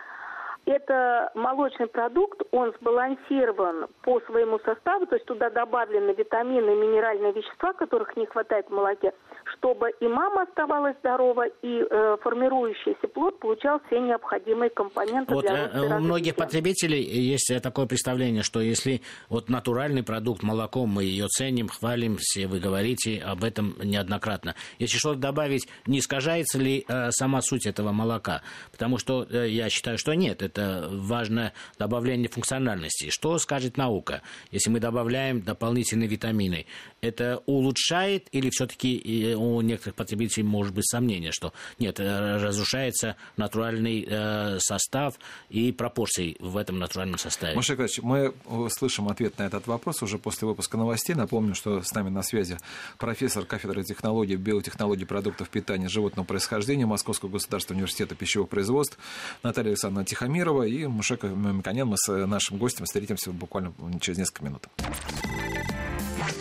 это 0.66 1.31
молочный 1.35 1.88
продукт, 1.88 2.40
он 2.52 2.73
сбалансирован 2.81 3.87
по 4.02 4.21
своему 4.21 4.59
составу, 4.61 5.07
то 5.07 5.16
есть 5.16 5.26
туда 5.26 5.50
добавлены 5.50 6.12
витамины 6.12 6.75
минеральные 6.76 7.33
вещества, 7.33 7.73
которых 7.73 8.16
не 8.16 8.26
хватает 8.26 8.66
в 8.69 8.71
молоке, 8.71 9.12
чтобы 9.57 9.90
и 10.00 10.07
мама 10.07 10.42
оставалась 10.42 10.97
здорова, 11.00 11.47
и 11.62 11.85
э, 11.90 12.16
формирующийся 12.23 13.09
плод 13.12 13.40
получал 13.40 13.81
все 13.87 14.00
необходимые 14.00 14.71
компоненты 14.71 15.35
вот, 15.35 15.45
для 15.45 15.69
э, 15.73 15.97
У 15.97 15.99
многих 15.99 16.37
потребителей 16.37 17.02
есть 17.02 17.52
такое 17.62 17.87
представление, 17.87 18.42
что 18.42 18.61
если 18.61 19.02
вот 19.28 19.49
натуральный 19.49 20.02
продукт, 20.02 20.42
молоко, 20.42 20.87
мы 20.87 21.04
ее 21.04 21.26
ценим, 21.26 21.69
хвалим, 21.69 22.19
все 22.21 22.47
вы 22.47 22.61
говорите 22.61 23.21
об 23.25 23.42
этом 23.42 23.75
неоднократно. 23.83 24.54
Если 24.78 24.99
что-то 24.99 25.19
добавить, 25.19 25.69
не 25.87 25.99
искажается 25.99 26.59
ли 26.59 26.85
э, 26.87 27.11
сама 27.11 27.40
суть 27.42 27.66
этого 27.66 27.90
молока? 27.92 28.42
Потому 28.71 28.99
что 28.99 29.26
э, 29.28 29.49
я 29.49 29.69
считаю, 29.69 29.99
что 29.99 30.14
нет, 30.14 30.42
это 30.42 30.51
важное 30.59 31.52
добавление 31.78 32.28
функциональности. 32.28 33.11
Что 33.11 33.38
скажет 33.38 33.76
наука, 33.76 34.23
если 34.50 34.71
мы 34.71 34.80
добавляем 34.80 35.40
дополнительные 35.42 36.09
витамины? 36.09 36.66
Это 37.00 37.42
улучшает 37.47 38.28
или 38.32 38.50
все-таки 38.50 39.35
у 39.37 39.61
некоторых 39.61 39.94
потребителей 39.94 40.44
может 40.44 40.75
быть 40.75 40.87
сомнение, 40.87 41.32
что 41.32 41.52
нет, 41.78 41.99
э, 42.00 42.37
разрушается 42.37 43.16
натуральный 43.37 44.06
э, 44.09 44.59
состав 44.61 45.14
и 45.49 45.73
пропорции 45.73 46.37
в 46.40 46.56
этом 46.56 46.78
натуральном 46.78 47.18
составе? 47.18 47.54
Маша 47.54 47.73
Николаевич, 47.73 48.00
мы 48.02 48.35
слышим 48.71 49.09
ответ 49.09 49.38
на 49.38 49.44
этот 49.44 49.66
вопрос 49.66 50.02
уже 50.02 50.18
после 50.18 50.49
выпуска 50.49 50.76
новостей. 50.76 51.14
Напомню, 51.14 51.54
что 51.54 51.82
с 51.82 51.92
нами 51.92 52.11
на 52.11 52.23
связи 52.23 52.59
профессор 52.99 53.44
кафедры 53.44 53.85
технологий, 53.85 54.37
биотехнологий 54.37 55.06
продуктов 55.06 55.49
питания 55.49 55.88
животного 55.88 56.26
происхождения 56.26 56.87
Московского 56.87 57.30
государственного 57.30 57.80
университета 57.80 58.14
пищевых 58.14 58.49
производств 58.49 58.99
Наталья 59.42 59.71
Александровна 59.71 60.04
Тихомирова 60.04 60.41
Тихомирова 60.42 60.64
и 60.64 60.87
Мушека 60.87 61.28
Мамиканян. 61.28 61.87
Мы 61.87 61.96
с 61.96 62.26
нашим 62.26 62.58
гостем 62.58 62.84
встретимся 62.84 63.30
буквально 63.30 63.72
через 64.00 64.18
несколько 64.18 64.44
минут. 64.44 64.66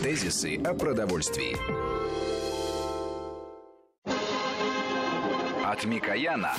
Тезисы 0.02 0.56
о 0.56 0.74
продовольствии. 0.74 1.56
От 5.64 5.84
Микояна 5.84 6.56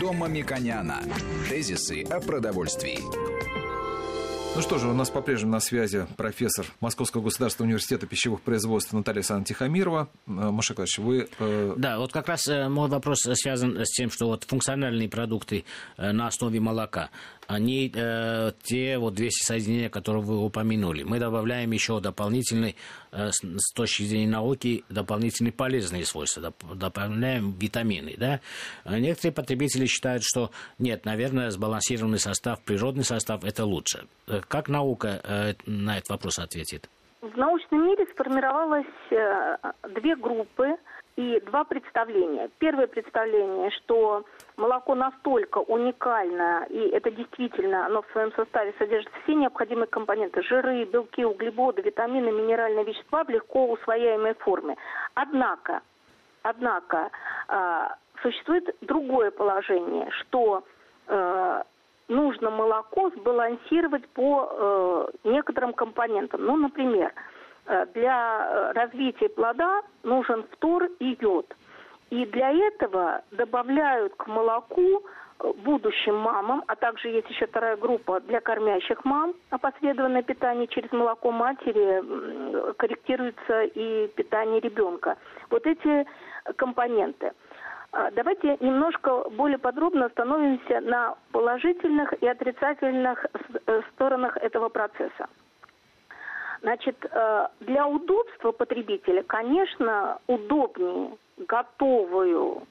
до 0.00 0.14
Мамиконяна. 0.14 1.02
Тезисы 1.50 2.02
о 2.04 2.18
продовольствии. 2.18 3.00
Ну 4.56 4.62
что 4.62 4.78
же, 4.78 4.88
у 4.88 4.92
нас 4.92 5.10
по-прежнему 5.10 5.52
на 5.52 5.60
связи 5.60 6.06
профессор 6.16 6.66
Московского 6.80 7.22
государственного 7.22 7.68
университета 7.68 8.06
пищевых 8.06 8.40
производств 8.40 8.92
Наталья 8.92 9.18
Александровна 9.18 9.46
Тихомирова. 9.46 10.08
Э, 10.26 10.30
Маша 10.30 10.74
Клач, 10.74 10.98
вы... 10.98 11.28
Э... 11.38 11.74
Да, 11.76 11.98
вот 11.98 12.12
как 12.12 12.26
раз 12.28 12.48
э, 12.48 12.68
мой 12.68 12.88
вопрос 12.88 13.20
связан 13.34 13.78
с 13.78 13.90
тем, 13.92 14.10
что 14.10 14.26
вот 14.26 14.44
функциональные 14.44 15.08
продукты 15.08 15.64
на 15.96 16.26
основе 16.26 16.58
молока, 16.58 17.10
они 17.50 17.90
э, 17.92 18.52
те 18.62 18.96
вот 18.98 19.14
200 19.14 19.44
соединения, 19.44 19.88
которые 19.88 20.22
вы 20.22 20.38
упомянули. 20.38 21.02
Мы 21.02 21.18
добавляем 21.18 21.72
еще 21.72 22.00
дополнительный, 22.00 22.76
э, 23.10 23.30
с, 23.30 23.40
с 23.42 23.72
точки 23.74 24.04
зрения 24.04 24.28
науки, 24.28 24.84
дополнительные 24.88 25.52
полезные 25.52 26.04
свойства, 26.04 26.42
доп, 26.42 26.54
добавляем 26.76 27.52
витамины. 27.58 28.14
Да? 28.16 28.40
А 28.84 29.00
некоторые 29.00 29.32
потребители 29.32 29.86
считают, 29.86 30.22
что 30.24 30.52
нет, 30.78 31.04
наверное, 31.04 31.50
сбалансированный 31.50 32.20
состав, 32.20 32.62
природный 32.62 33.04
состав– 33.04 33.42
это 33.44 33.64
лучше. 33.64 34.06
Э, 34.28 34.40
как 34.46 34.68
наука 34.68 35.20
э, 35.24 35.54
на 35.66 35.98
этот 35.98 36.10
вопрос 36.10 36.38
ответит? 36.38 36.88
В 37.20 37.36
научном 37.36 37.84
мире 37.84 38.06
сформировалось 38.14 38.86
э, 39.10 39.56
две 39.96 40.14
группы 40.14 40.76
и 41.20 41.40
два 41.40 41.64
представления. 41.64 42.48
Первое 42.58 42.86
представление, 42.86 43.70
что 43.70 44.24
молоко 44.56 44.94
настолько 44.94 45.58
уникально, 45.58 46.66
и 46.70 46.78
это 46.78 47.10
действительно, 47.10 47.86
оно 47.86 48.02
в 48.02 48.10
своем 48.12 48.32
составе 48.32 48.72
содержит 48.78 49.12
все 49.22 49.34
необходимые 49.34 49.86
компоненты, 49.86 50.42
жиры, 50.42 50.84
белки, 50.84 51.24
углеводы, 51.24 51.82
витамины, 51.82 52.30
минеральные 52.32 52.84
вещества 52.84 53.24
в 53.24 53.28
легко 53.28 53.70
усвояемой 53.70 54.34
форме. 54.34 54.76
Однако, 55.14 55.82
однако, 56.42 57.10
э, 57.48 57.88
существует 58.22 58.74
другое 58.80 59.30
положение, 59.30 60.10
что 60.20 60.64
э, 61.06 61.62
нужно 62.08 62.50
молоко 62.50 63.10
сбалансировать 63.10 64.08
по 64.08 64.48
э, 64.50 65.28
некоторым 65.28 65.74
компонентам. 65.74 66.44
Ну, 66.46 66.56
например, 66.56 67.12
э, 67.12 67.39
для 67.94 68.46
э, 68.46 68.72
развития 68.72 69.28
плода 69.28 69.82
нужен 70.02 70.44
фтор 70.52 70.84
и 70.98 71.16
йод. 71.20 71.54
И 72.10 72.26
для 72.26 72.50
этого 72.50 73.22
добавляют 73.30 74.14
к 74.16 74.26
молоку 74.26 75.02
э, 75.38 75.52
будущим 75.64 76.16
мамам, 76.16 76.64
а 76.66 76.76
также 76.76 77.08
есть 77.08 77.30
еще 77.30 77.46
вторая 77.46 77.76
группа 77.76 78.20
для 78.20 78.40
кормящих 78.40 79.04
мам, 79.04 79.34
опосредованное 79.50 80.22
питание 80.22 80.66
через 80.66 80.90
молоко 80.92 81.30
матери, 81.30 82.72
корректируется 82.74 83.62
и 83.62 84.08
питание 84.08 84.60
ребенка. 84.60 85.16
Вот 85.50 85.66
эти 85.66 86.06
компоненты– 86.56 87.32
а, 87.92 88.10
давайте 88.12 88.56
немножко 88.60 89.24
более 89.30 89.58
подробно 89.58 90.06
остановимся 90.06 90.80
на 90.80 91.16
положительных 91.32 92.12
и 92.22 92.26
отрицательных 92.26 93.26
э, 93.66 93.82
сторонах 93.92 94.36
этого 94.36 94.68
процесса. 94.68 95.26
Значит, 96.62 96.96
э, 97.10 97.46
для 97.60 97.86
удобства 97.86 98.52
потребителя, 98.52 99.22
конечно, 99.22 100.18
удобнее 100.26 101.16
готовую 101.38 102.66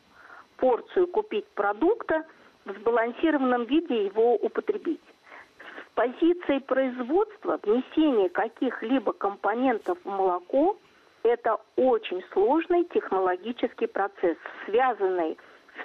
порцию 0.57 1.07
купить 1.07 1.47
продукта, 1.55 2.25
в 2.65 2.73
сбалансированном 2.79 3.65
виде 3.65 4.05
его 4.05 4.35
употребить. 4.35 5.01
С 5.59 5.95
позиции 5.95 6.59
производства 6.59 7.59
внесение 7.63 8.29
каких-либо 8.29 9.13
компонентов 9.13 9.97
в 10.03 10.09
молоко– 10.09 10.77
это 11.23 11.57
очень 11.75 12.23
сложный 12.31 12.85
технологический 12.85 13.87
процесс, 13.87 14.37
связанный 14.65 15.37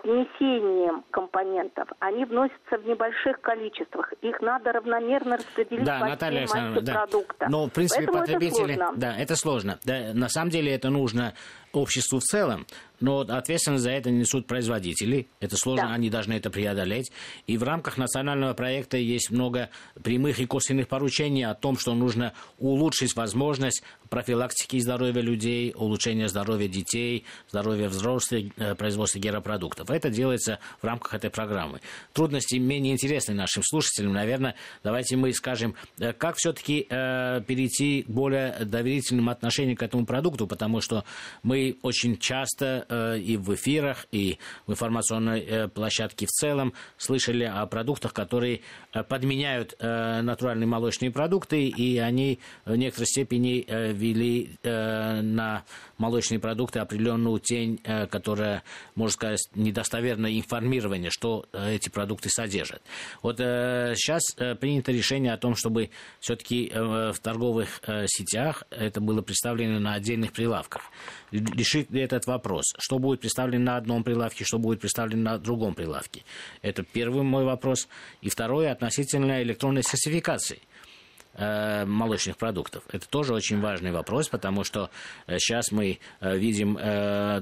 внесением 0.03 1.05
компонентов. 1.11 1.89
Они 1.99 2.25
вносятся 2.25 2.79
в 2.79 2.87
небольших 2.87 3.41
количествах. 3.41 4.13
Их 4.23 4.41
надо 4.41 4.73
равномерно 4.73 5.37
распределить 5.37 5.85
да, 5.85 6.01
по 6.01 6.07
Наталья 6.07 6.43
массе 6.43 6.81
да. 6.81 6.93
продукта. 6.93 7.47
Но, 7.49 7.67
в 7.67 7.71
принципе, 7.71 8.07
Поэтому 8.07 8.19
потребители... 8.21 8.75
Это 8.75 8.85
сложно. 8.85 8.93
Да, 8.97 9.17
это 9.17 9.37
сложно. 9.37 9.79
Да, 9.85 10.15
на 10.15 10.29
самом 10.29 10.51
деле 10.51 10.75
это 10.75 10.91
нужно 10.91 11.35
обществу 11.77 12.19
в 12.19 12.23
целом, 12.23 12.67
но 13.01 13.21
ответственность 13.21 13.83
за 13.83 13.91
это 13.91 14.11
несут 14.11 14.47
производители. 14.47 15.27
Это 15.41 15.57
сложно, 15.57 15.89
да. 15.89 15.95
они 15.95 16.11
должны 16.11 16.35
это 16.35 16.51
преодолеть. 16.51 17.11
И 17.47 17.59
в 17.59 17.63
рамках 17.63 17.99
национального 17.99 18.55
проекта 18.55 18.97
есть 18.97 19.31
много 19.31 19.69
прямых 20.03 20.39
и 20.39 20.47
косвенных 20.47 20.89
поручений 20.89 21.45
о 21.45 21.55
том, 21.55 21.77
что 21.77 21.95
нужно 21.95 22.33
улучшить 22.59 23.15
возможность 23.17 23.83
профилактики 24.09 24.79
здоровья 24.79 25.21
людей, 25.21 25.73
улучшения 25.77 26.29
здоровья 26.29 26.69
детей, 26.69 27.25
здоровья 27.51 27.89
взрослых, 27.89 28.53
э, 28.57 28.75
производства 28.75 29.19
геропродуктов. 29.19 29.91
Это 29.91 30.09
делается 30.09 30.61
в 30.81 30.87
рамках 30.87 31.15
этой 31.15 31.31
программы. 31.31 31.81
Трудности 32.13 32.57
менее 32.57 32.93
интересны 32.93 33.35
нашим 33.35 33.63
слушателям. 33.65 34.13
Наверное, 34.13 34.55
давайте 34.83 35.17
мы 35.17 35.33
скажем, 35.33 35.75
э, 35.99 36.13
как 36.13 36.37
все-таки 36.37 36.87
э, 36.89 37.43
перейти 37.47 38.03
к 38.03 38.09
более 38.09 38.57
доверительным 38.65 39.29
отношениям 39.29 39.77
к 39.77 39.83
этому 39.83 40.07
продукту, 40.07 40.47
потому 40.47 40.81
что 40.81 41.05
мы 41.43 41.64
очень 41.83 42.19
часто 42.19 42.87
э, 42.89 43.19
и 43.19 43.37
в 43.37 43.55
эфирах, 43.55 44.07
и 44.13 44.39
в 44.67 44.73
информационной 44.73 45.41
э, 45.41 45.69
площадке 45.69 46.27
в 46.27 46.31
целом 46.31 46.73
слышали 46.97 47.45
о 47.45 47.65
продуктах, 47.67 48.13
которые 48.13 48.61
э, 48.93 49.03
подменяют 49.03 49.75
э, 49.79 50.21
натуральные 50.23 50.67
молочные 50.67 51.11
продукты, 51.11 51.69
и 51.69 51.99
они 51.99 52.39
в 52.65 52.77
некоторой 52.77 53.07
степени 53.07 53.65
э, 53.67 53.93
вели 53.93 54.57
э, 54.63 55.21
на 55.21 55.65
молочные 55.99 56.39
продукты 56.39 56.81
определенную 56.81 57.39
тень, 57.39 57.81
э, 57.85 58.07
которая, 58.07 58.63
можно 58.95 59.13
сказать, 59.13 59.49
недостоверное 59.55 60.33
информирование, 60.33 61.11
что 61.11 61.47
э, 61.53 61.75
эти 61.75 61.89
продукты 61.89 62.29
содержат. 62.29 62.83
Вот 63.23 63.41
э, 63.41 63.95
сейчас 63.97 64.23
э, 64.37 64.55
принято 64.55 64.93
решение 64.93 65.33
о 65.33 65.39
том, 65.39 65.57
чтобы 65.57 65.91
все-таки 66.21 66.71
э, 66.73 67.13
в 67.13 67.19
торговых 67.21 67.81
э, 67.87 68.07
сетях 68.07 68.65
это 68.71 69.01
было 69.01 69.23
представлено 69.23 69.79
на 69.79 69.95
отдельных 69.95 70.33
прилавках 70.33 70.83
решит 71.55 71.91
ли 71.91 72.01
этот 72.01 72.27
вопрос? 72.27 72.75
Что 72.79 72.99
будет 72.99 73.21
представлено 73.21 73.73
на 73.73 73.77
одном 73.77 74.05
прилавке, 74.05 74.45
что 74.45 74.59
будет 74.59 74.81
представлено 74.81 75.33
на 75.33 75.39
другом 75.39 75.75
прилавке? 75.75 76.25
Это 76.63 76.83
первый 76.83 77.23
мой 77.23 77.45
вопрос. 77.45 77.89
И 78.21 78.29
второе 78.29 78.73
относительно 78.73 79.43
электронной 79.43 79.83
сертификации 79.83 80.61
э, 81.35 81.85
молочных 81.85 82.37
продуктов. 82.37 82.85
Это 82.91 83.09
тоже 83.09 83.35
очень 83.35 83.61
важный 83.61 83.93
вопрос, 83.93 84.29
потому 84.29 84.65
что 84.65 84.91
сейчас 85.39 85.73
э, 85.73 85.75
мы 85.75 85.99
э, 86.21 86.37
видим 86.37 86.75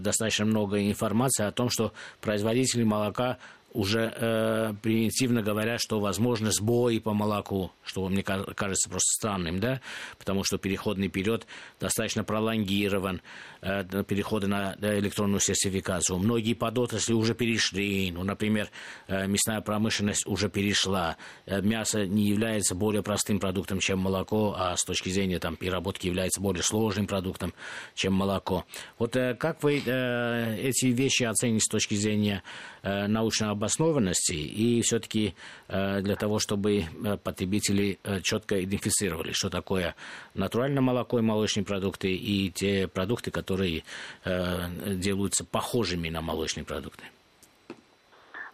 достаточно 0.02 0.44
много 0.44 0.80
информации 0.80 1.44
о 1.44 1.52
том, 1.52 1.70
что 1.70 1.92
производители 2.20 2.84
молока 2.84 3.38
уже 3.72 4.12
э, 4.14 4.74
примитивно 4.82 5.42
говорят, 5.42 5.80
что 5.80 6.00
возможно 6.00 6.50
сбои 6.50 6.98
по 6.98 7.14
молоку, 7.14 7.72
что 7.84 8.06
мне 8.08 8.22
кажется 8.22 8.88
просто 8.88 9.10
странным, 9.18 9.60
да, 9.60 9.80
потому 10.18 10.44
что 10.44 10.58
переходный 10.58 11.08
период 11.08 11.46
достаточно 11.80 12.24
пролонгирован, 12.24 13.22
э, 13.62 13.84
переходы 14.04 14.46
на 14.46 14.76
электронную 14.80 15.40
сертификацию. 15.40 16.18
Многие 16.18 16.54
подотрасли 16.54 17.12
уже 17.12 17.34
перешли, 17.34 18.10
ну, 18.12 18.24
например, 18.24 18.68
э, 19.08 19.26
мясная 19.26 19.60
промышленность 19.60 20.26
уже 20.26 20.48
перешла, 20.48 21.16
э, 21.46 21.60
мясо 21.62 22.06
не 22.06 22.28
является 22.28 22.74
более 22.74 23.02
простым 23.02 23.40
продуктом, 23.40 23.80
чем 23.80 23.98
молоко, 23.98 24.54
а 24.56 24.76
с 24.76 24.84
точки 24.84 25.08
зрения 25.08 25.38
там, 25.38 25.56
переработки 25.56 26.06
является 26.06 26.40
более 26.40 26.62
сложным 26.62 27.06
продуктом, 27.06 27.54
чем 27.94 28.12
молоко. 28.12 28.64
Вот 28.98 29.16
э, 29.16 29.34
как 29.34 29.62
вы 29.62 29.82
э, 29.84 30.58
эти 30.60 30.86
вещи 30.86 31.24
оцените 31.24 31.64
с 31.64 31.68
точки 31.68 31.94
зрения 31.94 32.42
э, 32.82 33.06
научного 33.06 33.61
обоснованности 33.62 34.32
и 34.32 34.82
все-таки 34.82 35.34
э, 35.68 36.00
для 36.00 36.16
того, 36.16 36.38
чтобы 36.40 36.80
э, 36.80 37.16
потребители 37.22 37.98
э, 38.02 38.20
четко 38.20 38.62
идентифицировали, 38.62 39.30
что 39.32 39.50
такое 39.50 39.94
натуральное 40.34 40.82
молоко 40.82 41.18
и 41.18 41.22
молочные 41.22 41.64
продукты 41.64 42.08
и 42.08 42.50
те 42.50 42.88
продукты, 42.88 43.30
которые 43.30 43.84
делаются 44.24 45.44
похожими 45.44 46.08
на 46.08 46.20
молочные 46.22 46.64
продукты. 46.64 47.04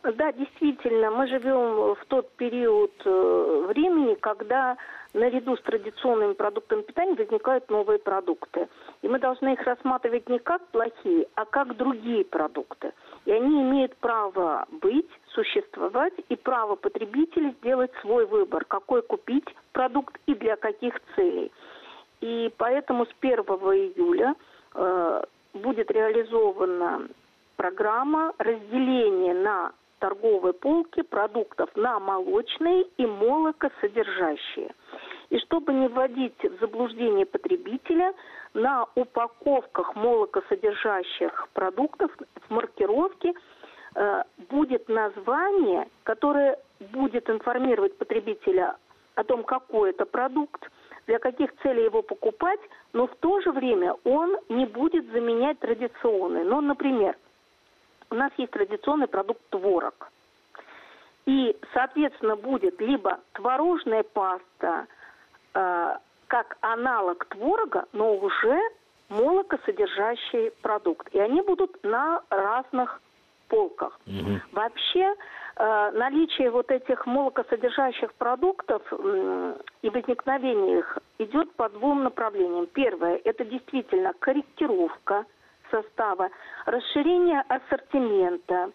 Да, 0.03 0.33
действительно, 0.33 1.11
мы 1.11 1.27
живем 1.29 1.95
в 1.95 2.05
тот 2.09 2.31
период 2.37 2.93
времени, 3.05 4.15
когда 4.15 4.77
наряду 5.15 5.57
с 5.57 5.63
традиционными 5.63 6.35
продуктами 6.35 6.83
питания 6.83 7.15
возникают 7.15 7.69
новые 7.71 7.99
продукты. 7.99 8.69
И 9.03 9.09
мы 9.09 9.19
должны 9.19 9.55
их 9.55 9.63
рассматривать 9.63 10.29
не 10.29 10.39
как 10.39 10.67
плохие, 10.69 11.27
а 11.35 11.45
как 11.45 11.77
другие 11.77 12.25
продукты. 12.25 12.93
И 13.29 13.31
они 13.31 13.61
имеют 13.61 13.95
право 13.97 14.67
быть, 14.71 15.11
существовать, 15.35 16.15
и 16.31 16.35
право 16.35 16.77
потребителей 16.77 17.55
сделать 17.59 17.91
свой 18.01 18.25
выбор, 18.25 18.65
какой 18.65 19.03
купить 19.03 19.45
продукт 19.73 20.19
и 20.25 20.35
для 20.35 20.57
каких 20.57 20.95
целей. 21.15 21.53
И 22.23 22.51
поэтому 22.57 23.05
с 23.05 23.11
1 23.21 23.39
июля 23.41 24.35
э, 24.75 25.23
будет 25.53 25.91
реализована 25.91 27.07
программа 27.57 28.33
разделения 28.39 29.35
на 29.35 29.73
торговой 29.99 30.55
полке 30.55 31.03
продуктов 31.03 31.69
на 31.77 32.01
молочные 32.01 32.87
и 32.97 33.05
молокосодержащие. 33.05 34.75
И 35.31 35.39
чтобы 35.41 35.75
не 35.75 35.89
вводить 35.89 36.43
в 36.43 36.59
заблуждение 36.61 37.27
потребителя, 37.27 38.15
на 38.55 38.87
упаковках 38.95 39.95
молокосодержащих 39.95 41.49
продуктов 41.53 42.11
в 42.49 42.51
маркировке 42.51 43.35
э, 43.95 44.23
будет 44.51 44.89
название, 44.89 45.89
которое 46.05 46.59
будет 46.93 47.29
информировать 47.29 47.97
потребителя 47.99 48.77
о 49.17 49.25
том, 49.25 49.45
какой 49.45 49.91
это 49.91 50.07
продукт, 50.07 50.71
для 51.07 51.19
каких 51.19 51.51
целей 51.63 51.85
его 51.85 52.03
покупать, 52.03 52.61
но 52.93 53.07
в 53.07 53.15
то 53.17 53.41
же 53.41 53.51
время 53.53 53.95
он 54.05 54.37
не 54.49 54.67
будет 54.67 55.11
заменять 55.11 55.59
традиционный. 55.59 56.45
Ну, 56.45 56.61
например, 56.61 57.17
у 58.11 58.15
нас 58.15 58.31
есть 58.37 58.53
традиционный 58.53 59.09
продукт 59.09 59.41
творог. 59.51 60.11
И, 61.27 61.57
соответственно, 61.75 62.37
будет 62.37 62.81
либо 62.81 63.21
творожная 63.33 64.03
паста 64.03 64.87
э, 65.55 65.97
как 66.27 66.57
аналог 66.61 67.25
творога, 67.27 67.87
но 67.93 68.15
уже 68.17 68.59
молокосодержащий 69.09 70.51
продукт. 70.63 71.09
И 71.15 71.19
они 71.19 71.41
будут 71.41 71.83
на 71.83 72.23
разных 72.31 73.01
полках. 73.49 73.99
Угу. 74.07 74.41
Вообще 74.53 75.15
э, 75.57 75.91
наличие 75.95 76.51
вот 76.51 76.71
этих 76.71 77.07
молокосодержащих 77.07 78.13
продуктов 78.15 78.83
э, 78.91 79.57
и 79.83 79.91
возникновение 79.91 80.81
их 80.81 80.99
идет 81.19 81.53
по 81.55 81.69
двум 81.69 82.05
направлениям. 82.05 82.67
Первое– 82.67 83.21
это 83.25 83.45
действительно 83.45 84.13
корректировка 84.19 85.25
состава, 85.71 86.31
расширение 86.67 87.43
ассортимента, 87.49 88.71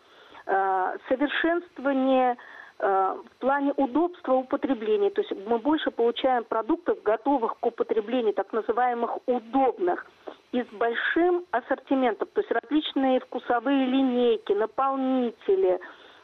э, 0.45 0.97
совершенствование 1.07 2.37
в 2.83 3.39
плане 3.39 3.73
удобства 3.77 4.33
употребления. 4.33 5.09
То 5.09 5.21
есть 5.21 5.33
мы 5.47 5.57
больше 5.57 5.89
получаем 5.89 6.43
продуктов, 6.43 7.01
готовых 7.01 7.57
к 7.59 7.65
употреблению, 7.65 8.33
так 8.33 8.51
называемых 8.51 9.19
удобных 9.25 10.05
и 10.53 10.61
с 10.61 10.67
большим 10.67 11.45
ассортиментом, 11.51 12.27
то 12.33 12.41
есть 12.41 12.51
различные 12.51 13.19
вкусовые 13.21 13.85
линейки, 13.85 14.53
наполнители, 14.53 15.79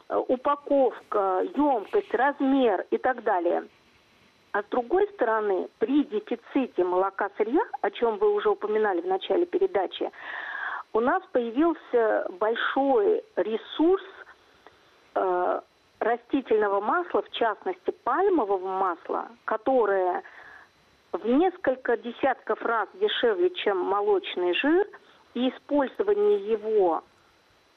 э, 0.09 0.15
упаковка, 0.27 1.45
емкость, 1.55 2.13
размер 2.13 2.85
и 2.91 2.97
так 2.97 3.23
далее. 3.23 3.67
А 4.51 4.61
с 4.61 4.65
другой 4.65 5.07
стороны, 5.13 5.69
при 5.79 6.03
дефиците 6.03 6.83
молока 6.83 7.29
сырья, 7.37 7.61
о 7.81 7.89
чем 7.89 8.17
вы 8.17 8.33
уже 8.33 8.49
упоминали 8.49 9.01
в 9.01 9.07
начале 9.07 9.45
передачи, 9.45 10.11
у 10.93 10.99
нас 10.99 11.23
появился 11.31 12.27
большой 12.39 13.23
ресурс 13.35 14.03
э, 15.15 15.61
растительного 15.99 16.79
масла, 16.79 17.21
в 17.21 17.29
частности 17.31 17.91
пальмового 18.03 18.67
масла, 18.67 19.27
которое 19.45 20.23
в 21.11 21.25
несколько 21.25 21.97
десятков 21.97 22.61
раз 22.61 22.87
дешевле, 22.99 23.49
чем 23.63 23.77
молочный 23.77 24.53
жир, 24.55 24.87
и 25.33 25.49
использование 25.49 26.51
его 26.51 27.03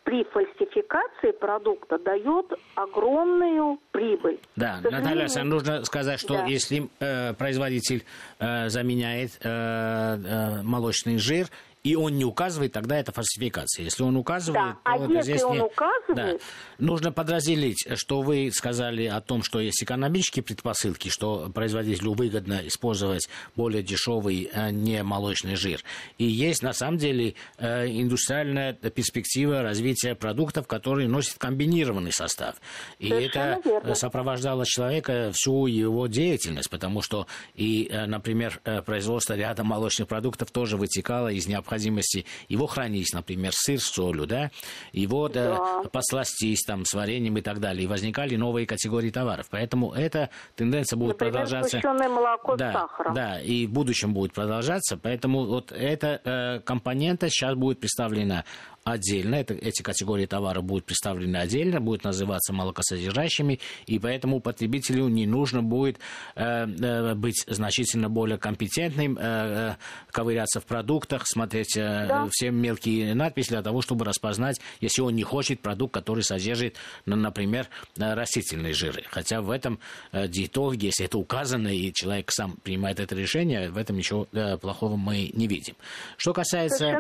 при 0.05 0.25
фальсификации 0.25 1.31
продукта 1.31 1.99
дает 1.99 2.47
огромную 2.75 3.79
прибыль. 3.93 4.41
Да, 4.57 4.81
Наталья 4.83 5.23
Александровна, 5.23 5.55
нужно 5.55 5.85
сказать, 5.85 6.19
что 6.19 6.35
да. 6.35 6.45
если 6.47 6.89
э, 6.99 7.35
производитель 7.35 8.05
э, 8.41 8.69
заменяет 8.69 9.39
э, 9.43 9.49
э, 9.49 10.63
молочный 10.63 11.19
жир 11.19 11.47
и 11.85 11.97
он 11.97 12.17
не 12.17 12.25
указывает, 12.25 12.73
тогда 12.73 12.97
это 12.97 13.11
фальсификация. 13.11 13.85
Если 13.85 14.05
он 14.05 14.17
указывает, 14.17 14.77
да. 14.85 14.97
то 14.97 15.03
а 15.05 15.09
если 15.09 15.23
здесь 15.23 15.43
он 15.43 15.57
не... 15.57 15.63
указывает... 15.63 16.17
Да. 16.17 16.33
Нужно 16.79 17.11
подразделить, 17.11 17.85
что 17.97 18.23
вы 18.23 18.51
сказали 18.53 19.07
о 19.07 19.21
том, 19.21 19.43
что 19.43 19.59
есть 19.59 19.83
экономические 19.83 20.45
предпосылки, 20.45 21.09
что 21.09 21.51
производителю 21.53 22.13
выгодно 22.13 22.61
использовать 22.67 23.29
более 23.57 23.83
дешевый 23.83 24.49
а 24.55 24.71
не 24.71 25.03
молочный 25.03 25.57
жир. 25.57 25.83
И 26.19 26.25
есть, 26.25 26.63
на 26.63 26.73
самом 26.73 26.99
деле, 26.99 27.35
э, 27.59 27.87
индустриальная 27.89 28.75
перспектива 28.75 29.63
развития 29.63 30.15
продуктов, 30.15 30.69
которые 30.69 31.09
носят 31.09 31.39
комбинированный 31.39 32.13
состав. 32.13 32.57
И 33.01 33.09
Совершенно 33.09 33.55
это 33.55 33.69
верно. 33.69 33.95
сопровождало 33.97 34.65
человека 34.67 35.33
всю 35.35 35.67
его 35.67 36.07
деятельность, 36.07 36.71
потому 36.71 37.03
что 37.03 37.27
и, 37.55 37.89
э, 37.91 38.07
например, 38.07 38.61
э, 38.65 38.83
производство 38.83 39.35
ряда 39.35 39.65
молочных 39.65 40.07
продуктов 40.07 40.53
тоже 40.53 40.77
вытекало 40.77 41.33
из 41.33 41.49
необходимости 41.49 41.72
необходимости 41.73 42.27
его 42.49 42.67
хранить, 42.67 43.13
например, 43.13 43.53
сыр 43.55 43.81
с 43.81 43.85
солью, 43.85 44.27
да, 44.27 44.51
его 44.93 45.29
да. 45.29 45.83
посластить 45.93 46.65
там 46.67 46.85
с 46.85 46.95
вареньем 46.95 47.37
и 47.39 47.41
так 47.41 47.61
далее. 47.61 47.85
И 47.85 47.87
возникали 47.87 48.37
новые 48.37 48.67
категории 48.67 49.11
товаров. 49.11 49.47
Поэтому 49.51 49.93
эта 49.93 50.31
тенденция 50.57 50.97
будет 50.97 51.13
например, 51.13 51.33
продолжаться. 51.33 51.81
молоко 52.09 52.57
да, 52.57 52.71
с 52.71 52.75
сахаром. 52.75 53.15
Да, 53.15 53.41
и 53.41 53.67
в 53.67 53.73
будущем 53.73 54.15
будет 54.15 54.33
продолжаться. 54.33 54.97
Поэтому 54.97 55.47
вот 55.47 55.73
эта 55.73 56.21
э, 56.25 56.61
компонента 56.61 57.29
сейчас 57.29 57.55
будет 57.55 57.81
представлена 57.81 58.45
отдельно. 58.85 59.37
Это, 59.37 59.55
эти 59.55 59.83
категории 59.83 60.27
товаров 60.27 60.65
будут 60.65 60.87
представлены 60.87 61.37
отдельно, 61.37 61.81
будут 61.81 62.05
называться 62.05 62.53
молокосодержащими, 62.53 63.61
и 63.87 63.99
поэтому 63.99 64.41
потребителю 64.41 65.09
не 65.09 65.27
нужно 65.27 65.63
будет 65.63 65.99
э, 66.35 66.67
э, 66.67 67.15
быть 67.15 67.45
значительно 67.47 68.09
более 68.09 68.39
компетентным, 68.39 69.19
э, 69.19 69.21
э, 69.23 69.75
ковыряться 70.11 70.61
в 70.61 70.67
продуктах, 70.67 71.27
смотреть 71.27 71.77
э, 71.77 72.07
да. 72.09 72.29
все 72.31 72.51
мелкие 72.51 73.15
надписи 73.15 73.51
для 73.51 73.63
того, 73.63 73.83
чтобы 73.83 74.05
распознать, 74.05 74.61
если 74.81 75.03
он 75.03 75.15
не 75.15 75.23
хочет 75.23 75.61
продукт, 75.61 75.95
который 75.95 76.25
содержит, 76.25 76.77
ну, 77.07 77.17
например, 77.17 77.69
э, 77.99 78.15
растительные 78.15 78.75
жиры. 78.75 79.05
Хотя 79.11 79.41
в 79.41 79.51
этом 79.51 79.79
э, 80.13 80.27
диетологе, 80.29 80.89
если 80.89 81.07
это 81.07 81.19
указано, 81.19 81.69
и 81.69 81.93
человек 81.93 82.31
сам 82.31 82.57
принимает 82.63 83.01
это 83.01 83.15
решение, 83.15 83.71
в 83.71 83.77
этом 83.77 83.97
ничего 83.97 84.27
э, 84.33 84.57
плохого 84.57 84.97
мы 84.97 85.31
не 85.33 85.47
видим. 85.47 85.77
Что 86.17 86.33
касается 86.33 86.97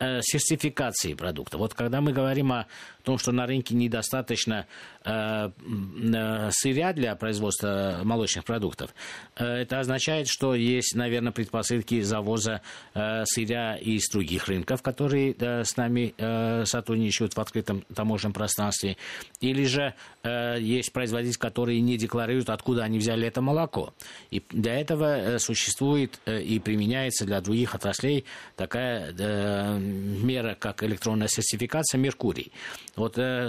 э, 0.00 0.20
сертификации 0.22 1.05
квалификации 1.06 1.14
продукта. 1.14 1.58
Вот 1.58 1.74
когда 1.74 2.00
мы 2.00 2.12
говорим 2.12 2.52
о 2.52 2.66
том, 3.04 3.18
что 3.18 3.32
на 3.32 3.46
рынке 3.46 3.74
недостаточно 3.74 4.66
э, 5.04 5.50
э, 5.50 6.50
сырья 6.50 6.92
для 6.92 7.14
производства 7.14 8.00
молочных 8.02 8.44
продуктов, 8.44 8.90
э, 9.36 9.44
это 9.44 9.80
означает, 9.80 10.26
что 10.28 10.54
есть, 10.54 10.94
наверное, 10.94 11.32
предпосылки 11.32 12.00
завоза 12.02 12.62
э, 12.94 13.24
сырья 13.26 13.76
из 13.76 14.08
других 14.10 14.48
рынков, 14.48 14.82
которые 14.82 15.34
э, 15.38 15.64
с 15.64 15.76
нами 15.76 16.14
э, 16.18 16.64
сотрудничают 16.64 17.34
в 17.34 17.40
открытом 17.40 17.84
таможенном 17.94 18.32
пространстве, 18.32 18.96
или 19.40 19.64
же 19.64 19.94
э, 20.22 20.56
есть 20.60 20.92
производители, 20.92 21.38
которые 21.38 21.80
не 21.80 21.96
декларируют, 21.96 22.50
откуда 22.50 22.82
они 22.84 22.98
взяли 22.98 23.26
это 23.26 23.40
молоко. 23.40 23.94
И 24.30 24.42
для 24.50 24.80
этого 24.80 25.16
э, 25.16 25.38
существует 25.38 26.18
э, 26.26 26.42
и 26.42 26.58
применяется 26.58 27.24
для 27.24 27.40
других 27.40 27.74
отраслей 27.74 28.24
такая 28.56 29.14
э, 29.16 29.78
мера, 29.78 30.56
как 30.58 30.82
электронная 30.82 30.95
электронная 30.96 31.28
сертификация 31.28 31.98
Меркурий. 31.98 32.52
Вот 32.96 33.18
э, 33.18 33.48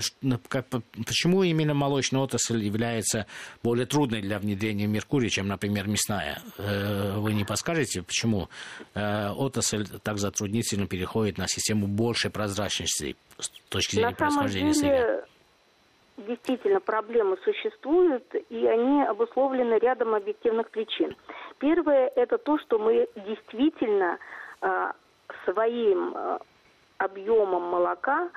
как, 0.49 0.67
почему 1.05 1.43
именно 1.43 1.73
молочная 1.73 2.21
отрасль 2.21 2.63
является 2.63 3.25
более 3.63 3.86
трудной 3.86 4.21
для 4.21 4.39
внедрения 4.39 4.88
Меркурия, 4.88 5.29
чем, 5.29 5.47
например, 5.47 5.88
мясная? 5.88 6.41
Э, 6.57 7.17
вы 7.17 7.33
не 7.33 7.45
подскажете, 7.45 8.03
почему 8.03 8.49
э, 8.93 9.29
отрасль 9.29 9.86
так 10.03 10.17
затруднительно 10.17 10.88
переходит 10.88 11.38
на 11.38 11.47
систему 11.47 11.88
большей 11.88 12.29
прозрачности 12.31 13.15
с 13.39 13.49
точки 13.69 13.95
зрения 13.95 14.10
на 14.10 14.15
происхождения 14.15 14.73
деле... 14.73 14.97
сырья? 14.97 15.23
действительно 16.17 16.79
проблемы 16.79 17.38
существуют, 17.43 18.23
и 18.49 18.65
они 18.65 19.03
обусловлены 19.03 19.75
рядом 19.75 20.15
объективных 20.15 20.69
причин. 20.71 21.15
Первое– 21.60 22.12
это 22.15 22.39
то, 22.39 22.57
что 22.57 22.79
мы 22.79 23.07
действительно 23.15 24.17
э, 24.62 24.91
своим 25.45 26.13
э, 26.15 26.39
объемом 26.97 27.63
молока, 27.63 28.29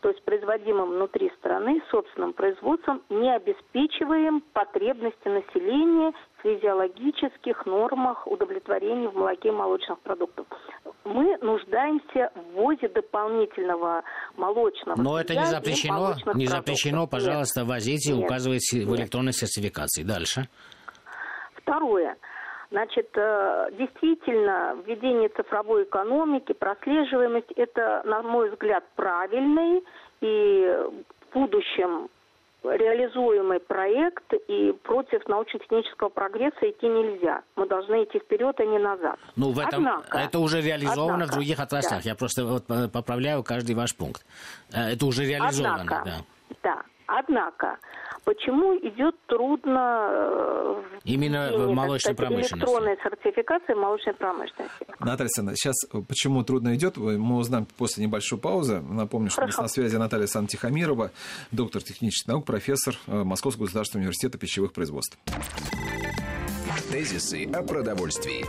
то 0.00 0.10
есть 0.10 0.22
производимым 0.24 0.90
внутри 0.90 1.30
страны, 1.38 1.82
собственным 1.90 2.32
производством, 2.32 3.02
не 3.08 3.34
обеспечиваем 3.34 4.42
потребности 4.52 5.26
населения 5.26 6.12
в 6.38 6.42
физиологических 6.42 7.66
нормах 7.66 8.24
удовлетворения 8.26 9.08
в 9.08 9.16
молоке 9.16 9.48
и 9.48 9.52
молочных 9.52 9.98
продуктов. 10.00 10.46
Мы 11.04 11.36
нуждаемся 11.38 12.30
в 12.36 12.54
ввозе 12.54 12.88
дополнительного 12.88 14.04
молочного. 14.36 15.00
Но 15.00 15.18
это 15.20 15.34
не 15.34 15.46
запрещено, 15.46 16.14
не 16.34 16.46
запрещено, 16.46 17.08
пожалуйста, 17.08 17.60
Нет. 17.60 17.68
возите, 17.68 18.12
Нет. 18.12 18.24
указывайте 18.24 18.84
в 18.84 18.94
электронной 18.94 19.32
сертификации. 19.32 20.04
Дальше. 20.04 20.48
Второе. 21.56 22.16
Значит, 22.70 23.08
э, 23.14 23.68
действительно, 23.78 24.76
введение 24.84 25.30
цифровой 25.30 25.84
экономики, 25.84 26.52
прослеживаемость– 26.52 27.50
это, 27.56 28.02
на 28.04 28.22
мой 28.22 28.50
взгляд, 28.50 28.84
правильный 28.94 29.82
и 30.20 30.76
в 31.30 31.34
будущем 31.34 32.08
реализуемый 32.64 33.60
проект, 33.60 34.34
и 34.48 34.72
против 34.82 35.26
научно-технического 35.28 36.08
прогресса 36.08 36.68
идти 36.68 36.86
нельзя. 36.86 37.42
Мы 37.56 37.66
должны 37.66 38.04
идти 38.04 38.18
вперед, 38.18 38.58
а 38.58 38.64
не 38.64 38.78
назад. 38.78 39.18
Ну, 39.36 39.52
в 39.52 39.58
этом 39.58 39.86
однако, 39.86 40.18
это 40.18 40.38
уже 40.38 40.60
реализовано 40.60 41.14
однако, 41.14 41.30
в 41.30 41.34
других 41.34 41.60
отраслях. 41.60 42.02
Да. 42.02 42.08
Я 42.10 42.14
просто 42.16 42.44
вот 42.44 42.64
э, 42.68 42.88
поправляю 42.88 43.42
каждый 43.44 43.76
ваш 43.76 43.96
пункт. 43.96 44.26
Э, 44.74 44.92
это 44.92 45.06
уже 45.06 45.24
реализовано. 45.24 45.82
Однако, 45.82 46.04
да. 46.04 46.16
да. 46.62 46.82
Однако, 47.06 47.78
почему 48.24 48.76
идет 48.76 49.14
трудно 49.26 50.37
Именно 51.08 51.50
в 51.56 51.72
молочной 51.72 52.14
сказать, 52.14 52.16
промышленности. 52.16 52.54
электронная 52.54 52.96
сертификация 53.02 53.76
молочной 53.76 54.14
промышленности. 54.14 54.86
Наталья 55.00 55.22
Александровна, 55.22 55.56
сейчас 55.56 55.76
почему 56.06 56.44
трудно 56.44 56.74
идет, 56.74 56.98
мы 56.98 57.36
узнаем 57.36 57.66
после 57.78 58.04
небольшой 58.04 58.38
паузы. 58.38 58.80
Напомню, 58.80 59.30
что 59.30 59.42
у 59.42 59.46
нас 59.46 59.56
на 59.56 59.68
связи 59.68 59.96
Наталья 59.96 60.24
Александровна 60.24 60.48
Тихомирова, 60.50 61.10
доктор 61.50 61.82
технических 61.82 62.28
наук, 62.28 62.44
профессор 62.44 62.94
э, 63.06 63.24
Московского 63.24 63.64
государственного 63.64 64.04
университета 64.04 64.36
пищевых 64.36 64.72
производств. 64.74 65.18
Тезисы 66.90 67.48
о 67.52 67.62
продовольствии. 67.62 68.44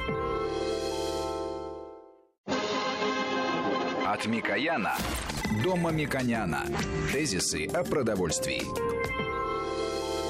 От 4.05 4.25
Микояна 4.25 4.95
до 5.63 5.75
Мамиконяна. 5.75 6.63
Тезисы 7.13 7.67
о 7.67 7.83
продовольствии. 7.83 9.18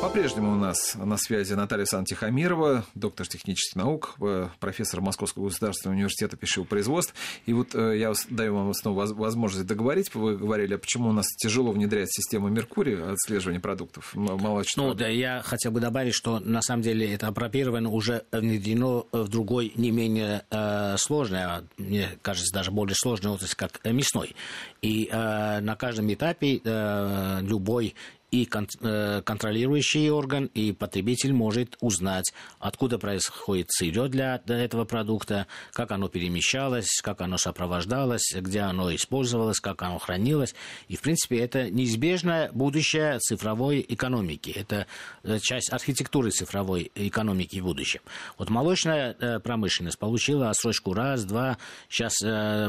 По-прежнему 0.02 0.54
у 0.54 0.56
нас 0.56 0.96
на 0.96 1.18
связи 1.18 1.54
Наталья 1.56 1.84
Сан-Тихомирова, 1.84 2.86
доктор 2.96 3.28
технических 3.28 3.76
наук, 3.76 4.16
э, 4.22 4.48
профессор 4.62 5.02
Московского 5.02 5.48
государственного 5.48 5.98
университета 5.98 6.38
пищевого 6.38 6.70
производства. 6.70 7.14
И 7.46 7.52
вот 7.52 7.76
э, 7.76 7.98
я 8.00 8.14
даю 8.30 8.56
вам 8.56 8.74
снова 8.74 9.06
возможность 9.14 9.68
договорить. 9.68 10.16
Вы 10.16 10.38
говорили, 10.38 10.76
а 10.76 10.78
почему 10.78 11.10
у 11.10 11.12
нас 11.12 11.28
тяжело 11.36 11.74
внедрять 11.74 12.10
систему 12.14 12.48
Меркурия 12.48 13.12
отслеживания 13.12 13.60
продуктов 13.60 14.16
молочных? 14.16 14.78
Ну, 14.88 14.94
да, 14.94 15.10
я 15.10 15.42
хотел 15.42 15.74
бы 15.74 15.82
добавить, 15.82 16.14
что 16.14 16.40
на 16.40 16.62
самом 16.62 16.82
деле 16.82 17.14
это 17.14 17.28
апропировано 17.28 17.90
уже 17.90 18.24
внедрено 18.32 19.04
в 19.12 19.28
другой 19.28 19.74
не 19.76 19.92
менее 19.92 20.46
э, 20.50 20.96
сложной, 20.98 21.44
а 21.44 21.64
мне 21.78 22.08
кажется, 22.22 22.54
даже 22.54 22.72
более 22.72 22.96
сложной 22.96 23.34
отрасли, 23.34 23.56
как 23.56 23.82
мясной. 23.84 24.34
И 24.82 25.10
э, 25.12 25.60
на 25.60 25.76
каждом 25.76 26.12
этапе 26.14 26.62
э, 26.64 27.40
любой 27.42 27.96
и 28.32 28.48
э, 28.82 29.22
контролирующий 29.24 30.10
орган, 30.10 30.46
и 30.54 30.72
потребитель 30.72 31.34
может 31.34 31.78
узнать, 31.82 32.32
откуда 32.60 33.00
происходит 33.00 33.72
сырье 33.72 34.08
для 34.08 34.42
этого 34.48 34.86
продукта, 34.86 35.48
как 35.74 35.92
оно 35.92 36.10
перемещалось, 36.10 37.02
как 37.02 37.22
оно 37.22 37.38
сопровождалось, 37.38 38.34
где 38.36 38.62
оно 38.62 38.94
использовалось, 38.94 39.60
как 39.60 39.82
оно 39.82 39.98
хранилось. 39.98 40.54
И, 40.88 40.96
в 40.96 41.02
принципе, 41.02 41.40
это 41.40 41.70
неизбежное 41.70 42.52
будущее 42.52 43.20
цифровой 43.20 43.86
экономики. 43.88 44.52
Это 44.56 44.86
э, 45.24 45.40
часть 45.40 45.72
архитектуры 45.72 46.30
цифровой 46.30 46.92
экономики 46.96 47.60
в 47.60 47.64
будущем. 47.64 48.02
Вот 48.38 48.50
молочная 48.50 49.16
э, 49.20 49.40
промышленность 49.40 49.98
получила 49.98 50.50
отсрочку 50.50 50.94
раз, 50.94 51.24
два. 51.26 51.58
Сейчас 51.90 52.14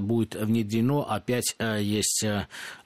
будет 0.00 0.34
внедрено. 0.34 1.02
Опять 1.02 1.56
есть 1.58 2.24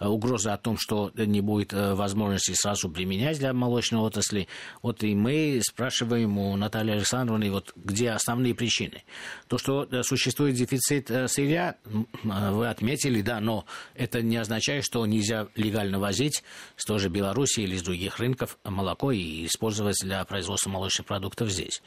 угроза 0.01 0.55
о 0.55 0.59
том, 0.59 0.77
что 0.79 1.13
не 1.15 1.41
будет 1.41 1.73
возможности 1.73 2.53
сразу 2.65 2.89
применять 2.89 3.39
для 3.39 3.53
молочной 3.53 4.01
отрасли. 4.01 4.49
Вот 4.81 5.03
и 5.03 5.15
мы 5.15 5.61
спрашиваем 5.63 6.39
у 6.39 6.57
Натальи 6.57 6.93
Александровны, 6.93 7.51
вот 7.51 7.73
где 7.77 8.11
основные 8.11 8.55
причины. 8.55 9.05
То, 9.49 9.59
что 9.59 9.85
э, 9.85 10.03
существует 10.03 10.55
дефицит 10.55 11.11
э, 11.11 11.29
сырья, 11.29 11.77
э, 11.85 12.51
вы 12.53 12.69
отметили, 12.69 13.21
да, 13.21 13.41
но 13.41 13.67
это 13.95 14.23
не 14.23 14.39
означает, 14.39 14.85
что 14.85 15.05
нельзя 15.05 15.49
легально 15.57 15.99
возить 15.99 16.43
с 16.77 16.87
той 16.87 16.99
же 16.99 17.11
Беларуси 17.11 17.61
или 17.61 17.77
с 17.77 17.83
других 17.83 18.19
рынков 18.19 18.59
молоко 18.65 19.13
и 19.13 19.45
использовать 19.45 19.97
для 20.03 20.25
производства 20.25 20.71
молочных 20.71 21.07
продуктов 21.07 21.51
здесь. 21.51 21.83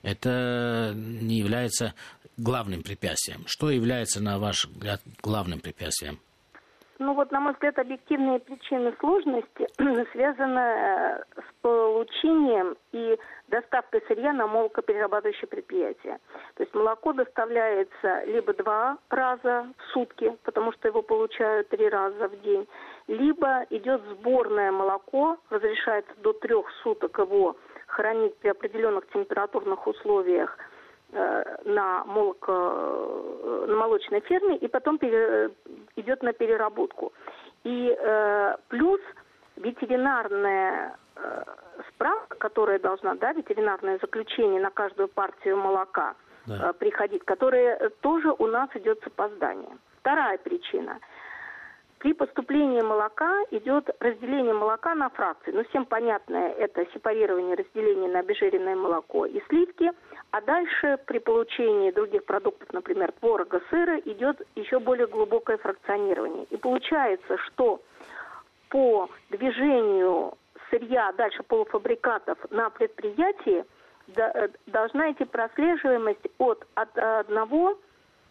Это 0.00 0.94
не 0.96 1.38
является 1.38 1.92
главным 2.38 2.82
препятствием. 2.82 3.44
Что 3.46 3.70
является, 3.70 4.22
на 4.22 4.38
ваш 4.38 4.64
взгляд, 4.64 5.02
главным 5.20 5.60
препятствием? 5.60 6.18
Ну 7.02 7.14
вот, 7.14 7.32
на 7.32 7.40
мой 7.40 7.52
взгляд, 7.54 7.80
объективные 7.80 8.38
причины 8.38 8.94
сложности 9.00 9.66
связаны 10.12 10.60
э, 10.60 11.22
с 11.34 11.60
получением 11.60 12.76
и 12.92 13.18
доставкой 13.48 14.04
сырья 14.06 14.32
на 14.32 14.46
молокоперерабатывающее 14.46 15.48
предприятие. 15.48 16.20
То 16.54 16.62
есть 16.62 16.72
молоко 16.74 17.12
доставляется 17.12 18.22
либо 18.26 18.54
два 18.54 18.98
раза 19.10 19.66
в 19.76 19.92
сутки, 19.92 20.36
потому 20.44 20.70
что 20.72 20.86
его 20.86 21.02
получают 21.02 21.68
три 21.70 21.88
раза 21.88 22.28
в 22.28 22.40
день, 22.42 22.68
либо 23.08 23.66
идет 23.70 24.00
сборное 24.10 24.70
молоко, 24.70 25.38
разрешается 25.50 26.12
до 26.18 26.32
трех 26.34 26.70
суток 26.84 27.18
его 27.18 27.56
хранить 27.88 28.36
при 28.38 28.48
определенных 28.48 29.08
температурных 29.08 29.88
условиях– 29.88 30.56
на, 31.12 32.04
молоко, 32.04 32.52
э, 32.52 33.66
на 33.68 33.76
молочной 33.76 34.20
ферме 34.20 34.56
и 34.56 34.68
потом 34.68 34.98
пере, 34.98 35.50
идет 35.96 36.22
на 36.22 36.32
переработку. 36.32 37.12
И 37.64 37.96
э, 37.98 38.56
плюс 38.68 39.00
ветеринарная 39.56 40.96
э, 41.16 41.44
справка, 41.88 42.36
которая 42.38 42.78
должна, 42.78 43.14
да, 43.14 43.32
ветеринарное 43.32 43.98
заключение 43.98 44.60
на 44.60 44.70
каждую 44.70 45.08
партию 45.08 45.56
молока 45.56 46.14
да. 46.46 46.70
э, 46.70 46.72
приходить, 46.72 47.24
которое 47.24 47.90
тоже 48.00 48.30
у 48.38 48.46
нас 48.46 48.68
идет 48.74 49.00
с 49.02 49.06
опозданием. 49.06 49.78
Вторая 50.00 50.38
причина– 50.38 50.98
при 52.02 52.14
поступлении 52.14 52.80
молока 52.80 53.32
идет 53.52 53.88
разделение 54.00 54.52
молока 54.52 54.92
на 54.96 55.08
фракции. 55.08 55.52
Ну, 55.52 55.62
всем 55.68 55.86
понятное 55.86 56.50
это 56.50 56.84
сепарирование, 56.92 57.54
разделение 57.54 58.10
на 58.10 58.18
обезжиренное 58.18 58.74
молоко 58.74 59.24
и 59.24 59.40
сливки. 59.48 59.92
А 60.32 60.40
дальше 60.40 60.98
при 61.06 61.20
получении 61.20 61.92
других 61.92 62.24
продуктов, 62.24 62.72
например, 62.72 63.12
творога, 63.12 63.62
сыра, 63.70 63.98
идет 64.00 64.44
еще 64.56 64.80
более 64.80 65.06
глубокое 65.06 65.58
фракционирование. 65.58 66.44
И 66.50 66.56
получается, 66.56 67.38
что 67.38 67.80
по 68.68 69.08
движению 69.30 70.34
сырья, 70.70 71.12
дальше 71.12 71.44
полуфабрикатов 71.44 72.36
на 72.50 72.68
предприятии 72.70 73.64
э, 74.16 74.48
должна 74.66 75.12
идти 75.12 75.24
прослеживаемость 75.24 76.26
от, 76.38 76.66
от 76.74 76.98
одного 76.98 77.78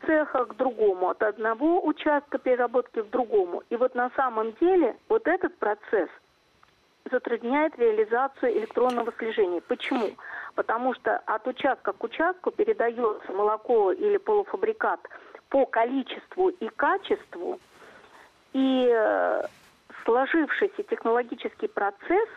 цеха 0.05 0.45
к 0.45 0.55
другому, 0.55 1.09
от 1.09 1.21
одного 1.23 1.85
участка 1.85 2.37
переработки 2.37 3.01
к 3.01 3.09
другому. 3.09 3.63
И 3.69 3.75
вот 3.75 3.95
на 3.95 4.09
самом 4.15 4.53
деле 4.53 4.95
вот 5.09 5.27
этот 5.27 5.55
процесс 5.57 6.09
затрудняет 7.09 7.77
реализацию 7.77 8.57
электронного 8.57 9.11
слежения. 9.17 9.61
Почему? 9.61 10.11
Потому 10.55 10.93
что 10.93 11.17
от 11.17 11.47
участка 11.47 11.93
к 11.93 12.03
участку 12.03 12.51
передается 12.51 13.31
молоко 13.31 13.91
или 13.91 14.17
полуфабрикат 14.17 14.99
по 15.49 15.65
количеству 15.65 16.49
и 16.49 16.67
качеству, 16.69 17.59
и 18.53 18.89
э, 18.89 19.43
сложившийся 20.05 20.83
технологический 20.83 21.67
процесс, 21.67 22.29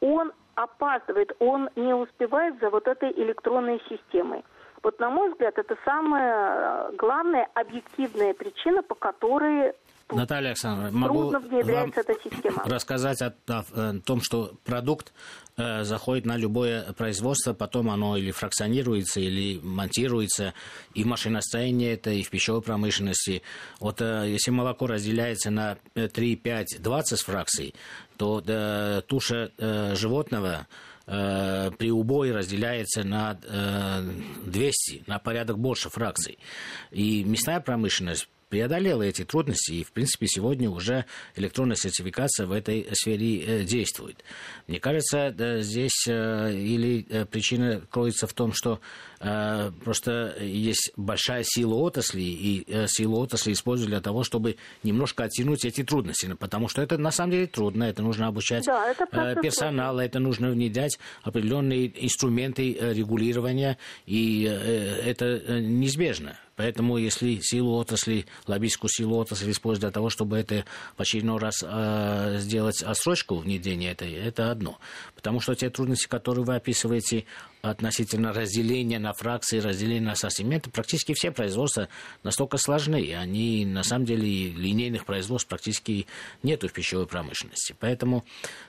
он 0.00 0.32
опаздывает, 0.54 1.34
он 1.40 1.68
не 1.76 1.94
успевает 1.94 2.58
за 2.60 2.70
вот 2.70 2.86
этой 2.86 3.10
электронной 3.12 3.82
системой. 3.88 4.44
Вот, 4.84 5.00
на 5.00 5.08
мой 5.08 5.32
взгляд, 5.32 5.56
это 5.56 5.76
самая 5.82 6.90
э, 6.90 6.96
главная 6.96 7.48
объективная 7.54 8.34
причина, 8.34 8.82
по 8.82 8.94
которой 8.94 9.72
Наталья 10.12 10.48
Александровна, 10.48 10.98
могу 10.98 11.30
вам 11.30 11.92
эта 11.96 12.14
система. 12.22 12.62
рассказать 12.66 13.22
о, 13.22 13.34
о, 13.48 13.64
о 13.74 14.00
том, 14.00 14.20
что 14.22 14.52
продукт 14.62 15.14
э, 15.56 15.84
заходит 15.84 16.26
на 16.26 16.36
любое 16.36 16.92
производство, 16.92 17.54
потом 17.54 17.88
оно 17.88 18.18
или 18.18 18.30
фракционируется, 18.30 19.20
или 19.20 19.58
монтируется, 19.62 20.52
и 20.92 21.04
в 21.04 21.06
машиностроении 21.06 21.90
это, 21.90 22.10
и 22.10 22.22
в 22.22 22.28
пищевой 22.28 22.60
промышленности. 22.60 23.42
Вот 23.80 24.02
э, 24.02 24.24
если 24.28 24.50
молоко 24.50 24.86
разделяется 24.86 25.50
на 25.50 25.78
3, 25.94 26.36
5, 26.36 26.82
20 26.82 27.20
фракций, 27.20 27.74
то 28.18 28.42
э, 28.46 29.00
туша 29.06 29.50
э, 29.56 29.94
животного 29.94 30.66
Э, 31.06 31.70
при 31.78 31.90
убое 31.90 32.32
разделяется 32.32 33.04
на 33.04 33.34
200, 34.46 34.96
э, 34.96 35.02
на 35.06 35.18
порядок 35.18 35.58
больше 35.58 35.90
фракций. 35.90 36.38
И 36.90 37.24
мясная 37.24 37.60
промышленность 37.60 38.28
преодолела 38.48 39.02
эти 39.02 39.24
трудности, 39.24 39.72
и, 39.72 39.84
в 39.84 39.92
принципе, 39.92 40.26
сегодня 40.26 40.70
уже 40.70 41.04
электронная 41.36 41.76
сертификация 41.76 42.46
в 42.46 42.52
этой 42.52 42.86
сфере 42.92 43.40
э, 43.40 43.64
действует. 43.64 44.22
Мне 44.66 44.80
кажется, 44.80 45.34
здесь 45.60 46.06
или 46.06 47.24
причина 47.30 47.82
кроется 47.90 48.26
в 48.26 48.32
том, 48.32 48.52
что 48.52 48.80
Э, 49.24 49.70
просто 49.82 50.36
есть 50.40 50.92
большая 50.96 51.44
сила 51.44 51.74
отрасли, 51.76 52.20
и 52.20 52.64
э, 52.68 52.86
силу 52.88 53.18
отрасли 53.18 53.52
используют 53.52 53.90
для 53.90 54.02
того, 54.02 54.22
чтобы 54.22 54.56
немножко 54.82 55.24
оттянуть 55.24 55.64
эти 55.64 55.82
трудности, 55.82 56.30
потому 56.38 56.68
что 56.68 56.82
это 56.82 56.98
на 56.98 57.10
самом 57.10 57.32
деле 57.32 57.46
трудно, 57.46 57.84
это 57.84 58.02
нужно 58.02 58.26
обучать 58.26 58.66
да, 58.66 58.90
это 58.90 59.06
э, 59.12 59.40
персонала, 59.40 60.00
это 60.00 60.18
нужно 60.18 60.50
внедрять 60.50 60.98
определенные 61.22 61.90
инструменты 62.04 62.76
регулирования, 62.78 63.78
и 64.04 64.42
это 64.42 65.40
неизбежно. 65.60 66.36
Поэтому, 66.56 66.98
если 66.98 67.40
силу 67.40 67.76
отрасли, 67.76 68.26
лоббистскую 68.46 68.90
силу 68.90 69.16
отрасли 69.16 69.50
использовать 69.50 69.80
для 69.80 69.90
того, 69.90 70.08
чтобы 70.08 70.38
это 70.38 70.64
в 70.96 71.00
очередной 71.00 71.38
раз 71.38 71.64
э, 71.66 72.36
сделать 72.38 72.82
отсрочку 72.82 73.36
внедрения, 73.36 73.90
это, 73.90 74.04
это 74.04 74.50
одно. 74.50 74.78
Потому 75.14 75.40
что 75.40 75.54
те 75.54 75.70
трудности, 75.70 76.06
которые 76.06 76.44
вы 76.44 76.54
описываете, 76.56 77.24
относительно 77.64 78.32
разделения 78.32 78.98
на 78.98 79.12
фракции, 79.14 79.58
разделения 79.58 80.06
на 80.06 80.12
ассортименты, 80.12 80.70
практически 80.70 81.14
все 81.14 81.30
производства 81.30 81.88
настолько 82.22 82.58
сложны. 82.58 83.14
Они, 83.14 83.64
на 83.64 83.82
самом 83.82 84.04
деле, 84.04 84.50
линейных 84.50 85.06
производств 85.06 85.48
практически 85.48 86.06
нету 86.42 86.68
в 86.68 86.72
пищевой 86.72 87.06
промышленности. 87.06 87.74
Поэтому 87.80 88.24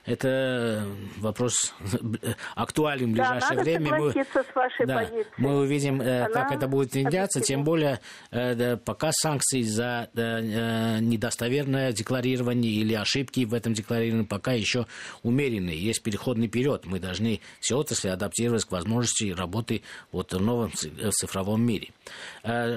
это 0.06 0.88
вопрос 1.18 1.74
актуален 2.56 3.12
в 3.12 3.14
ближайшее 3.14 3.58
да, 3.58 3.64
время. 3.64 3.98
Мы, 3.98 4.12
с 4.12 4.56
вашей 4.56 4.86
да, 4.86 5.10
мы 5.38 5.60
увидим, 5.60 6.02
э, 6.02 6.26
Она 6.26 6.34
как 6.34 6.52
это 6.54 6.68
будет 6.68 6.94
внедряться, 6.94 7.42
тем 7.42 7.64
более 7.64 8.00
э, 8.32 8.78
пока 8.78 9.12
санкции 9.12 9.62
за 9.62 10.10
э, 10.14 11.00
недостоверное 11.02 11.92
декларирование 11.92 12.72
или 12.72 12.94
ошибки 12.94 13.44
в 13.44 13.54
этом 13.54 13.74
декларировании 13.74 14.26
пока 14.26 14.54
еще 14.54 14.88
умеренные. 15.24 15.78
Есть 15.78 16.02
переходный 16.02 16.48
период. 16.48 16.86
Мы 16.86 17.00
должны 17.00 17.42
все 17.60 17.78
отрасли 17.78 18.08
адаптировать 18.08 18.64
к 18.64 18.72
возможностям 18.72 18.85
возможности 18.86 19.32
работы 19.32 19.82
вот 20.12 20.34
в 20.34 20.40
новом 20.40 20.72
цифровом 20.74 21.62
мире. 21.62 21.90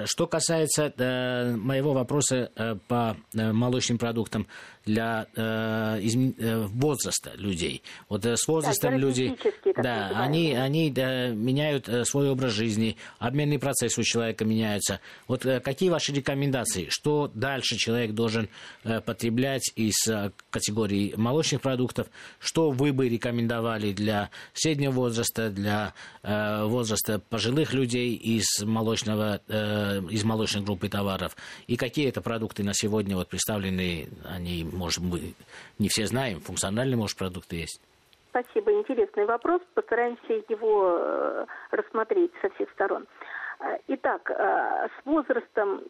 Что 0.05 0.27
касается 0.27 0.93
моего 0.97 1.93
вопроса 1.93 2.51
по 2.87 3.15
молочным 3.33 3.97
продуктам, 3.97 4.47
для 4.89 5.27
э, 5.35 5.99
изм... 6.01 6.33
Э, 6.39 6.65
возраста 6.65 7.31
людей. 7.35 7.83
Вот 8.09 8.25
э, 8.25 8.35
с 8.35 8.47
возрастом 8.47 8.93
да, 8.93 8.97
люди, 8.97 9.37
да, 9.77 10.11
они, 10.15 10.53
они 10.53 10.89
да, 10.89 11.27
меняют 11.27 11.87
э, 11.87 12.05
свой 12.05 12.29
образ 12.29 12.53
жизни, 12.53 12.97
обменный 13.19 13.59
процесс 13.59 13.97
у 13.99 14.03
человека 14.03 14.45
меняется. 14.45 14.99
Вот 15.27 15.45
какие 15.63 15.89
ваши 15.89 16.11
рекомендации? 16.11 16.87
Что 16.89 17.29
дальше 17.33 17.75
человек 17.77 18.13
должен 18.13 18.49
потреблять 19.05 19.71
из 19.75 19.95
категории 20.49 21.13
молочных 21.15 21.61
продуктов? 21.61 22.07
Что 22.39 22.71
вы 22.71 22.91
бы 22.91 23.07
рекомендовали 23.09 23.93
для 23.93 24.31
среднего 24.53 24.91
возраста, 24.91 25.49
для 25.51 25.93
э, 26.23 26.63
возраста 26.65 27.19
пожилых 27.19 27.73
людей 27.73 28.15
из 28.15 28.63
молочного, 28.63 29.41
э, 29.47 30.01
из 30.09 30.23
молочной 30.23 30.63
группы 30.63 30.89
товаров? 30.89 31.35
И 31.67 31.75
какие 31.75 32.09
это 32.09 32.21
продукты 32.21 32.63
на 32.63 32.73
сегодня 32.73 33.15
вот 33.15 33.29
представлены, 33.29 34.09
они 34.25 34.63
может, 34.79 34.99
мы 35.03 35.33
не 35.77 35.89
все 35.89 36.05
знаем, 36.05 36.39
функциональные, 36.39 36.97
может, 36.97 37.17
продукты 37.17 37.57
есть. 37.57 37.81
Спасибо, 38.29 38.71
интересный 38.71 39.25
вопрос. 39.25 39.61
Постараемся 39.73 40.33
его 40.49 40.97
э, 40.99 41.45
рассмотреть 41.71 42.31
со 42.41 42.49
всех 42.51 42.69
сторон. 42.71 43.05
Э, 43.59 43.77
итак, 43.87 44.29
э, 44.29 44.87
с 44.87 45.05
возрастом 45.05 45.81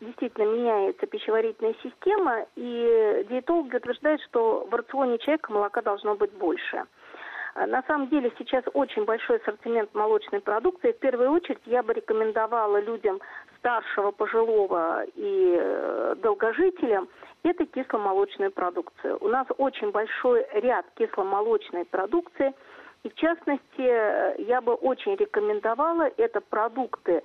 действительно 0.00 0.44
меняется 0.44 1.06
пищеварительная 1.06 1.74
система, 1.82 2.46
и 2.56 3.26
диетологи 3.28 3.76
утверждают, 3.76 4.22
что 4.22 4.66
в 4.70 4.74
рационе 4.74 5.18
человека 5.18 5.52
молока 5.52 5.82
должно 5.82 6.14
быть 6.14 6.32
больше. 6.32 6.84
На 7.56 7.82
самом 7.82 8.08
деле 8.08 8.32
сейчас 8.38 8.64
очень 8.74 9.04
большой 9.04 9.38
ассортимент 9.38 9.92
молочной 9.92 10.40
продукции. 10.40 10.92
В 10.92 10.98
первую 11.00 11.32
очередь 11.32 11.60
я 11.66 11.82
бы 11.82 11.92
рекомендовала 11.92 12.80
людям 12.80 13.20
старшего, 13.60 14.10
пожилого 14.10 15.04
и 15.14 16.14
долгожителям– 16.16 17.08
это 17.42 17.64
кисломолочная 17.66 18.50
продукция. 18.50 19.16
У 19.16 19.28
нас 19.28 19.46
очень 19.56 19.90
большой 19.90 20.46
ряд 20.52 20.84
кисломолочной 20.96 21.84
продукции. 21.86 22.52
И 23.02 23.08
в 23.08 23.14
частности, 23.14 24.42
я 24.42 24.60
бы 24.60 24.74
очень 24.74 25.14
рекомендовала 25.16 26.10
это 26.18 26.40
продукты 26.42 27.22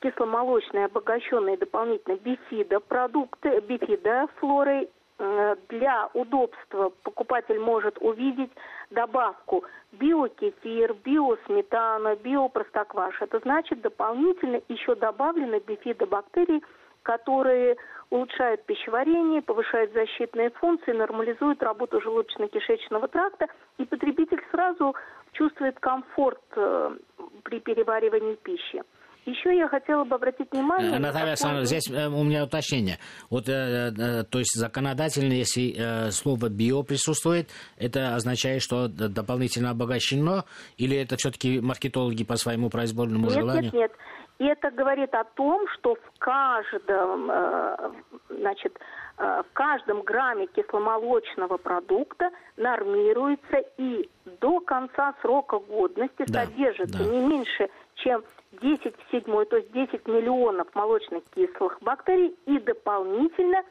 кисломолочные, 0.00 0.84
обогащенные 0.84 1.56
дополнительно 1.56 2.16
бифидо 2.16 2.78
продукты, 2.78 3.60
бифидо 3.60 4.28
флорой. 4.36 4.88
Для 5.18 6.08
удобства 6.14 6.92
покупатель 7.02 7.58
может 7.58 7.98
увидеть 8.00 8.52
добавку 8.90 9.64
биокефир, 9.92 10.94
биосметана, 10.94 12.14
биопростокваш. 12.14 13.20
Это 13.22 13.40
значит 13.40 13.80
дополнительно 13.80 14.60
еще 14.68 14.94
добавлены 14.94 15.58
бифидобактерии, 15.66 16.62
которые 17.02 17.76
улучшают 18.10 18.64
пищеварение, 18.64 19.42
повышают 19.42 19.92
защитные 19.92 20.50
функции, 20.50 20.92
нормализуют 20.92 21.62
работу 21.62 22.00
желудочно-кишечного 22.00 23.08
тракта, 23.08 23.48
и 23.78 23.84
потребитель 23.84 24.42
сразу 24.50 24.94
чувствует 25.32 25.78
комфорт 25.80 26.40
э, 26.54 26.96
при 27.42 27.60
переваривании 27.60 28.36
пищи. 28.36 28.82
Еще 29.28 29.56
я 29.56 29.68
хотела 29.68 30.04
бы 30.04 30.16
обратить 30.16 30.50
внимание... 30.52 30.92
Э, 30.92 30.98
Наталья 30.98 31.28
Александровна, 31.28 31.66
здесь 31.66 31.90
э, 31.90 32.08
у 32.08 32.24
меня 32.24 32.44
уточнение. 32.44 32.98
Вот, 33.30 33.46
то 33.46 34.38
есть 34.38 34.54
законодательно, 34.54 35.32
если 35.32 36.10
слово 36.10 36.48
«био» 36.48 36.82
присутствует, 36.82 37.48
это 37.76 38.14
означает, 38.14 38.62
что 38.62 38.88
дополнительно 38.88 39.70
обогащено, 39.70 40.44
или 40.76 40.96
это 40.96 41.16
все-таки 41.16 41.60
маркетологи 41.60 42.24
по 42.24 42.36
своему 42.36 42.70
произвольному 42.70 43.26
нет, 43.26 43.34
желанию? 43.34 43.62
Нет, 43.64 43.74
нет, 43.74 43.92
и 44.38 44.44
это 44.44 44.70
говорит 44.70 45.12
о 45.14 45.24
том, 45.24 45.66
что 45.74 45.96
в 45.96 46.18
каждом, 46.18 47.30
э, 47.30 47.90
значит, 48.28 48.78
э, 49.18 49.42
в 49.42 49.52
каждом 49.52 50.02
грамме 50.02 50.46
кисломолочного 50.46 51.56
продукта 51.56 52.30
нормируется 52.56 53.64
и 53.78 54.08
до 54.40 54.60
конца 54.60 55.14
срока 55.22 55.58
годности 55.58 56.24
да, 56.28 56.44
содержится 56.44 56.98
да. 56.98 57.04
не 57.04 57.26
меньше, 57.26 57.68
чем 57.96 58.22
10 58.52 58.82
в 58.82 59.10
седьмой, 59.10 59.46
то 59.46 59.56
есть 59.56 59.72
10 59.72 60.06
миллионов 60.06 60.68
молочных 60.74 61.22
кислых 61.34 61.78
бактерий 61.80 62.34
и 62.46 62.58
дополнительно 62.58 63.62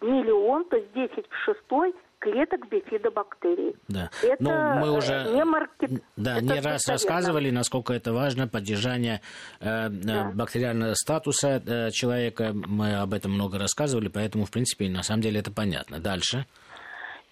миллион, 0.00 0.64
то 0.64 0.76
есть 0.76 0.92
10 0.92 1.28
в 1.28 1.36
шестой 1.44 1.94
клеток 2.18 2.68
бифидобактерий. 2.68 3.74
Да. 3.88 4.10
Это 4.22 4.42
Но 4.42 4.74
мы 4.80 4.96
уже 4.96 5.24
не 5.34 5.44
маркет... 5.44 6.02
да, 6.16 6.36
это 6.36 6.44
не 6.44 6.60
раз 6.60 6.88
рассказывали, 6.88 7.50
насколько 7.50 7.92
это 7.92 8.12
важно, 8.12 8.46
поддержание 8.46 9.20
э, 9.60 9.88
да. 9.88 10.30
бактериального 10.32 10.94
статуса 10.94 11.60
э, 11.66 11.90
человека. 11.90 12.52
Мы 12.54 12.94
об 12.94 13.12
этом 13.12 13.32
много 13.32 13.58
рассказывали, 13.58 14.08
поэтому, 14.08 14.44
в 14.44 14.52
принципе, 14.52 14.88
на 14.88 15.02
самом 15.02 15.22
деле 15.22 15.40
это 15.40 15.50
понятно. 15.50 15.98
Дальше. 15.98 16.46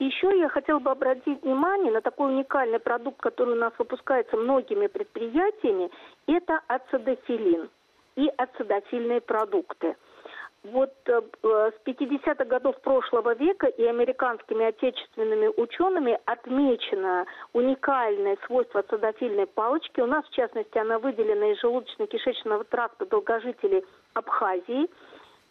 Еще 0.01 0.39
я 0.39 0.49
хотела 0.49 0.79
бы 0.79 0.91
обратить 0.91 1.43
внимание 1.43 1.93
на 1.93 2.01
такой 2.01 2.33
уникальный 2.33 2.81
продукт, 2.81 3.21
который 3.21 3.53
у 3.53 3.59
нас 3.59 3.73
выпускается 3.79 4.37
многими 4.37 4.87
предприятиями. 4.89 5.91
Это 6.27 6.61
ацидофилин 6.67 7.71
и 8.17 8.29
ацидофильные 8.37 9.21
продукты– 9.21 9.97
вот 10.63 10.93
э, 11.07 11.21
с 11.43 11.89
50-х 11.89 12.45
годов 12.45 12.79
прошлого 12.83 13.35
века 13.35 13.67
и 13.67 13.85
американскими 13.85 14.67
отечественными 14.67 15.49
учеными 15.57 16.19
отмечено 16.27 17.25
уникальное 17.55 18.37
свойство 18.47 18.81
ацидофильной 18.81 19.47
палочки. 19.47 20.01
У 20.01 20.07
нас, 20.07 20.25
в 20.27 20.31
частности, 20.33 20.77
она 20.77 20.99
выделена 20.99 21.53
из 21.53 21.63
желудочно-кишечного 21.65 22.65
тракта 22.65 23.07
долгожителей 23.07 23.85
Абхазии. 24.13 24.91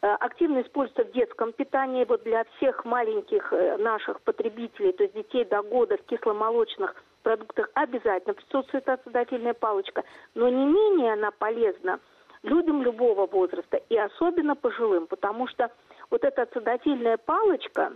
Э, 0.02 0.16
активно 0.20 0.62
используется 0.62 1.06
в 1.06 1.12
детском 1.12 1.54
питании. 1.54 2.06
Вот 2.06 2.24
для 2.24 2.46
всех 2.56 2.86
маленьких 2.86 3.52
э, 3.52 3.78
наших 3.78 4.22
потребителей, 4.22 4.94
то 4.94 5.04
есть 5.04 5.16
детей 5.16 5.46
до 5.46 5.62
года 5.62 5.98
в 5.98 6.04
кисломолочных 6.04 6.96
продуктах 7.24 7.70
обязательно 7.74 8.34
присутствует 8.34 8.88
ацидофильная 8.88 9.54
палочка. 9.54 10.04
Но 10.36 10.50
не 10.50 10.66
менее 10.66 11.14
она 11.14 11.32
полезна– 11.32 12.00
людям 12.44 12.82
любого 12.84 13.28
возраста 13.28 13.78
и 13.90 13.98
особенно 13.98 14.56
пожилым, 14.56 15.08
потому 15.08 15.48
что 15.48 15.72
вот 16.10 16.24
эта 16.24 16.46
цидофильная 16.46 17.18
палочка, 17.18 17.94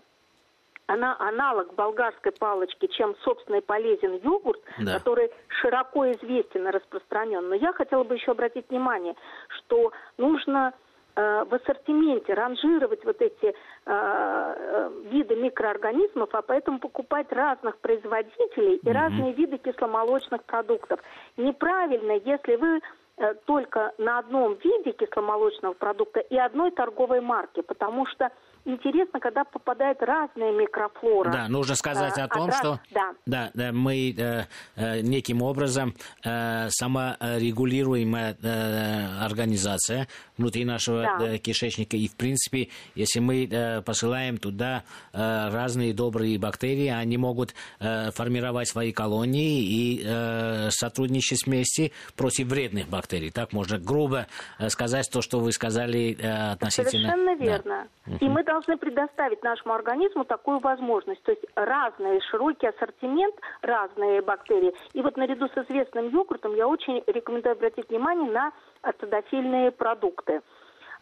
она 0.85 1.15
аналог 1.19 1.73
болгарской 1.75 2.33
палочки, 2.33 2.87
чем, 2.87 3.15
собственно, 3.23 3.57
и 3.57 3.61
полезен 3.61 4.19
йогурт, 4.21 4.61
да. 4.79 4.97
который 4.97 5.31
широко 5.47 6.11
известен 6.11 6.67
и 6.67 6.71
распространен. 6.71 7.47
Но 7.47 7.55
я 7.55 7.71
хотела 7.71 8.03
бы 8.03 8.15
еще 8.15 8.31
обратить 8.31 8.69
внимание, 8.69 9.15
что 9.47 9.93
нужно 10.17 10.73
в 11.15 11.55
ассортименте 11.55 12.33
ранжировать 12.33 13.03
вот 13.05 13.21
эти 13.21 13.45
э, 13.45 13.53
э, 13.85 14.91
виды 15.11 15.35
микроорганизмов, 15.35 16.33
а 16.33 16.41
поэтому 16.41 16.79
покупать 16.79 17.31
разных 17.31 17.77
производителей 17.77 18.77
и 18.77 18.85
mm-hmm. 18.85 18.93
разные 18.93 19.33
виды 19.33 19.57
кисломолочных 19.57 20.43
продуктов. 20.45 20.99
Неправильно, 21.37 22.13
если 22.13 22.55
вы 22.55 22.81
Э, 23.15 23.35
только 23.45 23.93
на 23.99 24.17
одном 24.17 24.55
виде 24.55 24.91
кисломолочного 24.91 25.73
продукта 25.73 26.19
и 26.19 26.35
одной 26.35 26.71
торговой 26.71 27.21
марки, 27.21 27.61
потому 27.61 28.07
что 28.07 28.31
интересно, 28.65 29.19
когда 29.19 29.43
попадает 29.43 30.01
разная 30.01 30.51
микрофлора. 30.51 31.31
Да, 31.31 31.47
нужно 31.47 31.75
сказать 31.75 32.17
а, 32.17 32.25
о 32.25 32.27
том, 32.27 32.51
что 32.51 32.79
да. 32.91 33.13
Да, 33.25 33.51
да, 33.53 33.71
мы 33.71 34.13
э, 34.17 34.45
э, 34.75 35.01
неким 35.01 35.41
образом 35.41 35.93
э, 36.23 36.69
саморегулируемая 36.69 38.37
э, 38.41 39.23
организация 39.23 40.07
внутри 40.37 40.65
нашего 40.65 41.01
да. 41.01 41.25
э, 41.25 41.37
кишечника. 41.37 41.97
И, 41.97 42.07
в 42.07 42.15
принципе, 42.15 42.69
если 42.95 43.19
мы 43.19 43.45
э, 43.45 43.81
посылаем 43.81 44.37
туда 44.37 44.83
э, 45.13 45.49
разные 45.51 45.93
добрые 45.93 46.37
бактерии, 46.39 46.87
они 46.87 47.17
могут 47.17 47.53
э, 47.79 48.11
формировать 48.11 48.67
свои 48.67 48.91
колонии 48.91 49.63
и 49.63 50.03
э, 50.03 50.69
сотрудничать 50.71 51.45
вместе 51.45 51.91
против 52.15 52.47
вредных 52.47 52.87
бактерий. 52.87 53.31
Так 53.31 53.53
можно 53.53 53.77
грубо 53.77 54.27
э, 54.59 54.69
сказать 54.69 55.09
то, 55.11 55.21
что 55.21 55.39
вы 55.39 55.51
сказали 55.51 56.15
э, 56.19 56.51
относительно... 56.51 57.09
Совершенно 57.09 57.35
верно. 57.35 57.87
Да. 58.05 58.17
И 58.19 58.29
мы 58.29 58.43
должны 58.53 58.77
предоставить 58.77 59.43
нашему 59.43 59.73
организму 59.73 60.25
такую 60.25 60.59
возможность. 60.59 61.23
То 61.23 61.31
есть 61.31 61.43
разный 61.55 62.21
широкий 62.29 62.67
ассортимент, 62.67 63.35
разные 63.61 64.21
бактерии. 64.21 64.73
И 64.93 65.01
вот 65.01 65.17
наряду 65.17 65.47
с 65.47 65.57
известным 65.57 66.09
йогуртом 66.09 66.55
я 66.55 66.67
очень 66.67 67.03
рекомендую 67.07 67.53
обратить 67.53 67.89
внимание 67.89 68.29
на 68.31 68.51
ацидофильные 68.83 69.71
продукты. 69.71 70.41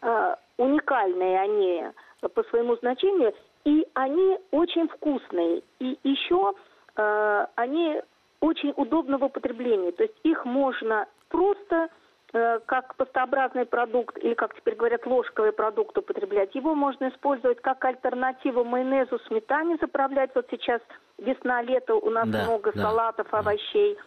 Э, 0.00 0.36
уникальные 0.56 1.40
они 1.40 1.84
по 2.34 2.42
своему 2.44 2.76
значению, 2.76 3.34
и 3.64 3.86
они 3.94 4.38
очень 4.50 4.88
вкусные. 4.88 5.62
И 5.78 5.98
еще 6.04 6.54
э, 6.96 7.46
они 7.56 8.00
очень 8.40 8.72
удобны 8.76 9.18
в 9.18 9.24
употреблении. 9.24 9.90
То 9.90 10.04
есть 10.04 10.16
их 10.22 10.46
можно 10.46 11.06
просто 11.28 11.90
как 12.32 12.94
пастообразный 12.96 13.66
продукт 13.66 14.16
или, 14.16 14.32
как 14.32 14.54
теперь 14.54 14.74
говорят, 14.74 15.06
ложковый 15.06 15.52
продукт 15.52 15.96
употреблять. 15.98 16.54
Его 16.54 16.74
можно 16.74 17.10
использовать 17.10 17.60
как 17.60 17.84
альтернативу 17.84 18.64
майонезу, 18.64 19.18
сметане 19.26 19.76
заправлять. 19.80 20.30
Вот 20.34 20.46
сейчас 20.50 20.80
весна, 21.18 21.60
лето, 21.60 21.94
у 21.94 22.08
нас 22.08 22.26
да, 22.28 22.44
много 22.44 22.72
да, 22.72 22.82
салатов, 22.82 23.26
овощей. 23.34 23.98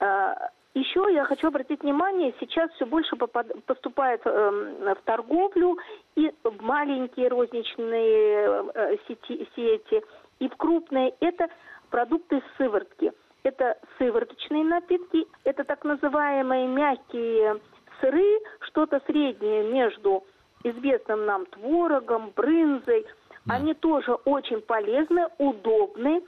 Э, 0.00 0.34
Еще 0.74 1.06
я 1.12 1.24
хочу 1.24 1.48
обратить 1.48 1.82
внимание, 1.82 2.34
сейчас 2.40 2.70
все 2.72 2.86
больше 2.86 3.14
поступает 3.16 4.22
эм, 4.24 4.94
в 4.94 5.02
торговлю 5.04 5.78
и 6.16 6.32
в 6.42 6.62
маленькие 6.62 7.28
розничные 7.28 8.64
э, 8.74 8.96
сети, 9.06 9.48
сети, 9.54 10.02
и 10.40 10.48
в 10.48 10.56
крупные. 10.56 11.14
Это 11.20 11.48
продукты 11.90 12.42
сыворотки. 12.56 13.12
Это 13.44 13.76
сывороточные 13.98 14.64
напитки, 14.64 15.26
это 15.44 15.64
так 15.64 15.84
называемые 15.84 16.68
мягкие 16.68 17.60
сыры, 18.00 18.40
что-то 18.60 19.00
среднее 19.06 19.64
между 19.64 20.24
известным 20.62 21.26
нам 21.26 21.46
творогом, 21.46 22.32
брынзой. 22.36 23.04
Да. 23.46 23.56
Они 23.56 23.74
тоже 23.74 24.12
очень 24.24 24.60
полезны, 24.60 25.26
удобны, 25.38 26.22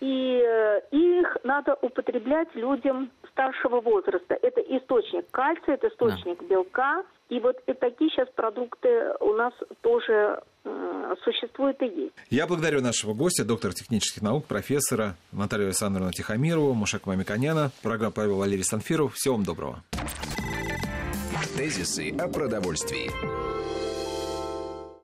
и 0.00 0.42
э, 0.42 0.80
их 0.90 1.36
надо 1.44 1.76
употреблять 1.82 2.54
людям 2.54 3.10
старшего 3.34 3.80
возраста. 3.80 4.38
Это 4.40 4.60
источник 4.60 5.30
кальция, 5.30 5.74
это 5.74 5.88
источник 5.88 6.38
да. 6.40 6.46
белка. 6.46 7.02
И 7.28 7.40
вот 7.40 7.56
и 7.66 7.72
такие 7.74 8.10
сейчас 8.10 8.28
продукты 8.34 8.88
у 9.20 9.32
нас 9.34 9.52
тоже 9.80 10.40
э, 10.64 11.14
существуют 11.24 11.80
и 11.82 11.86
есть. 11.86 12.14
Я 12.30 12.46
благодарю 12.46 12.80
нашего 12.80 13.12
гостя, 13.12 13.44
доктора 13.44 13.72
технических 13.72 14.22
наук, 14.22 14.46
профессора 14.46 15.16
Наталью 15.32 15.66
Александровну 15.66 16.12
Тихомирову, 16.12 16.74
Мушака 16.74 17.08
Мамиканяна. 17.08 17.70
Программа 17.82 18.12
провел 18.12 18.38
Валерий 18.38 18.64
Санфиров. 18.64 19.14
Всего 19.14 19.34
вам 19.34 19.44
доброго. 19.44 19.82
Тезисы 21.56 22.14
о 22.18 22.28
продовольствии. 22.28 23.73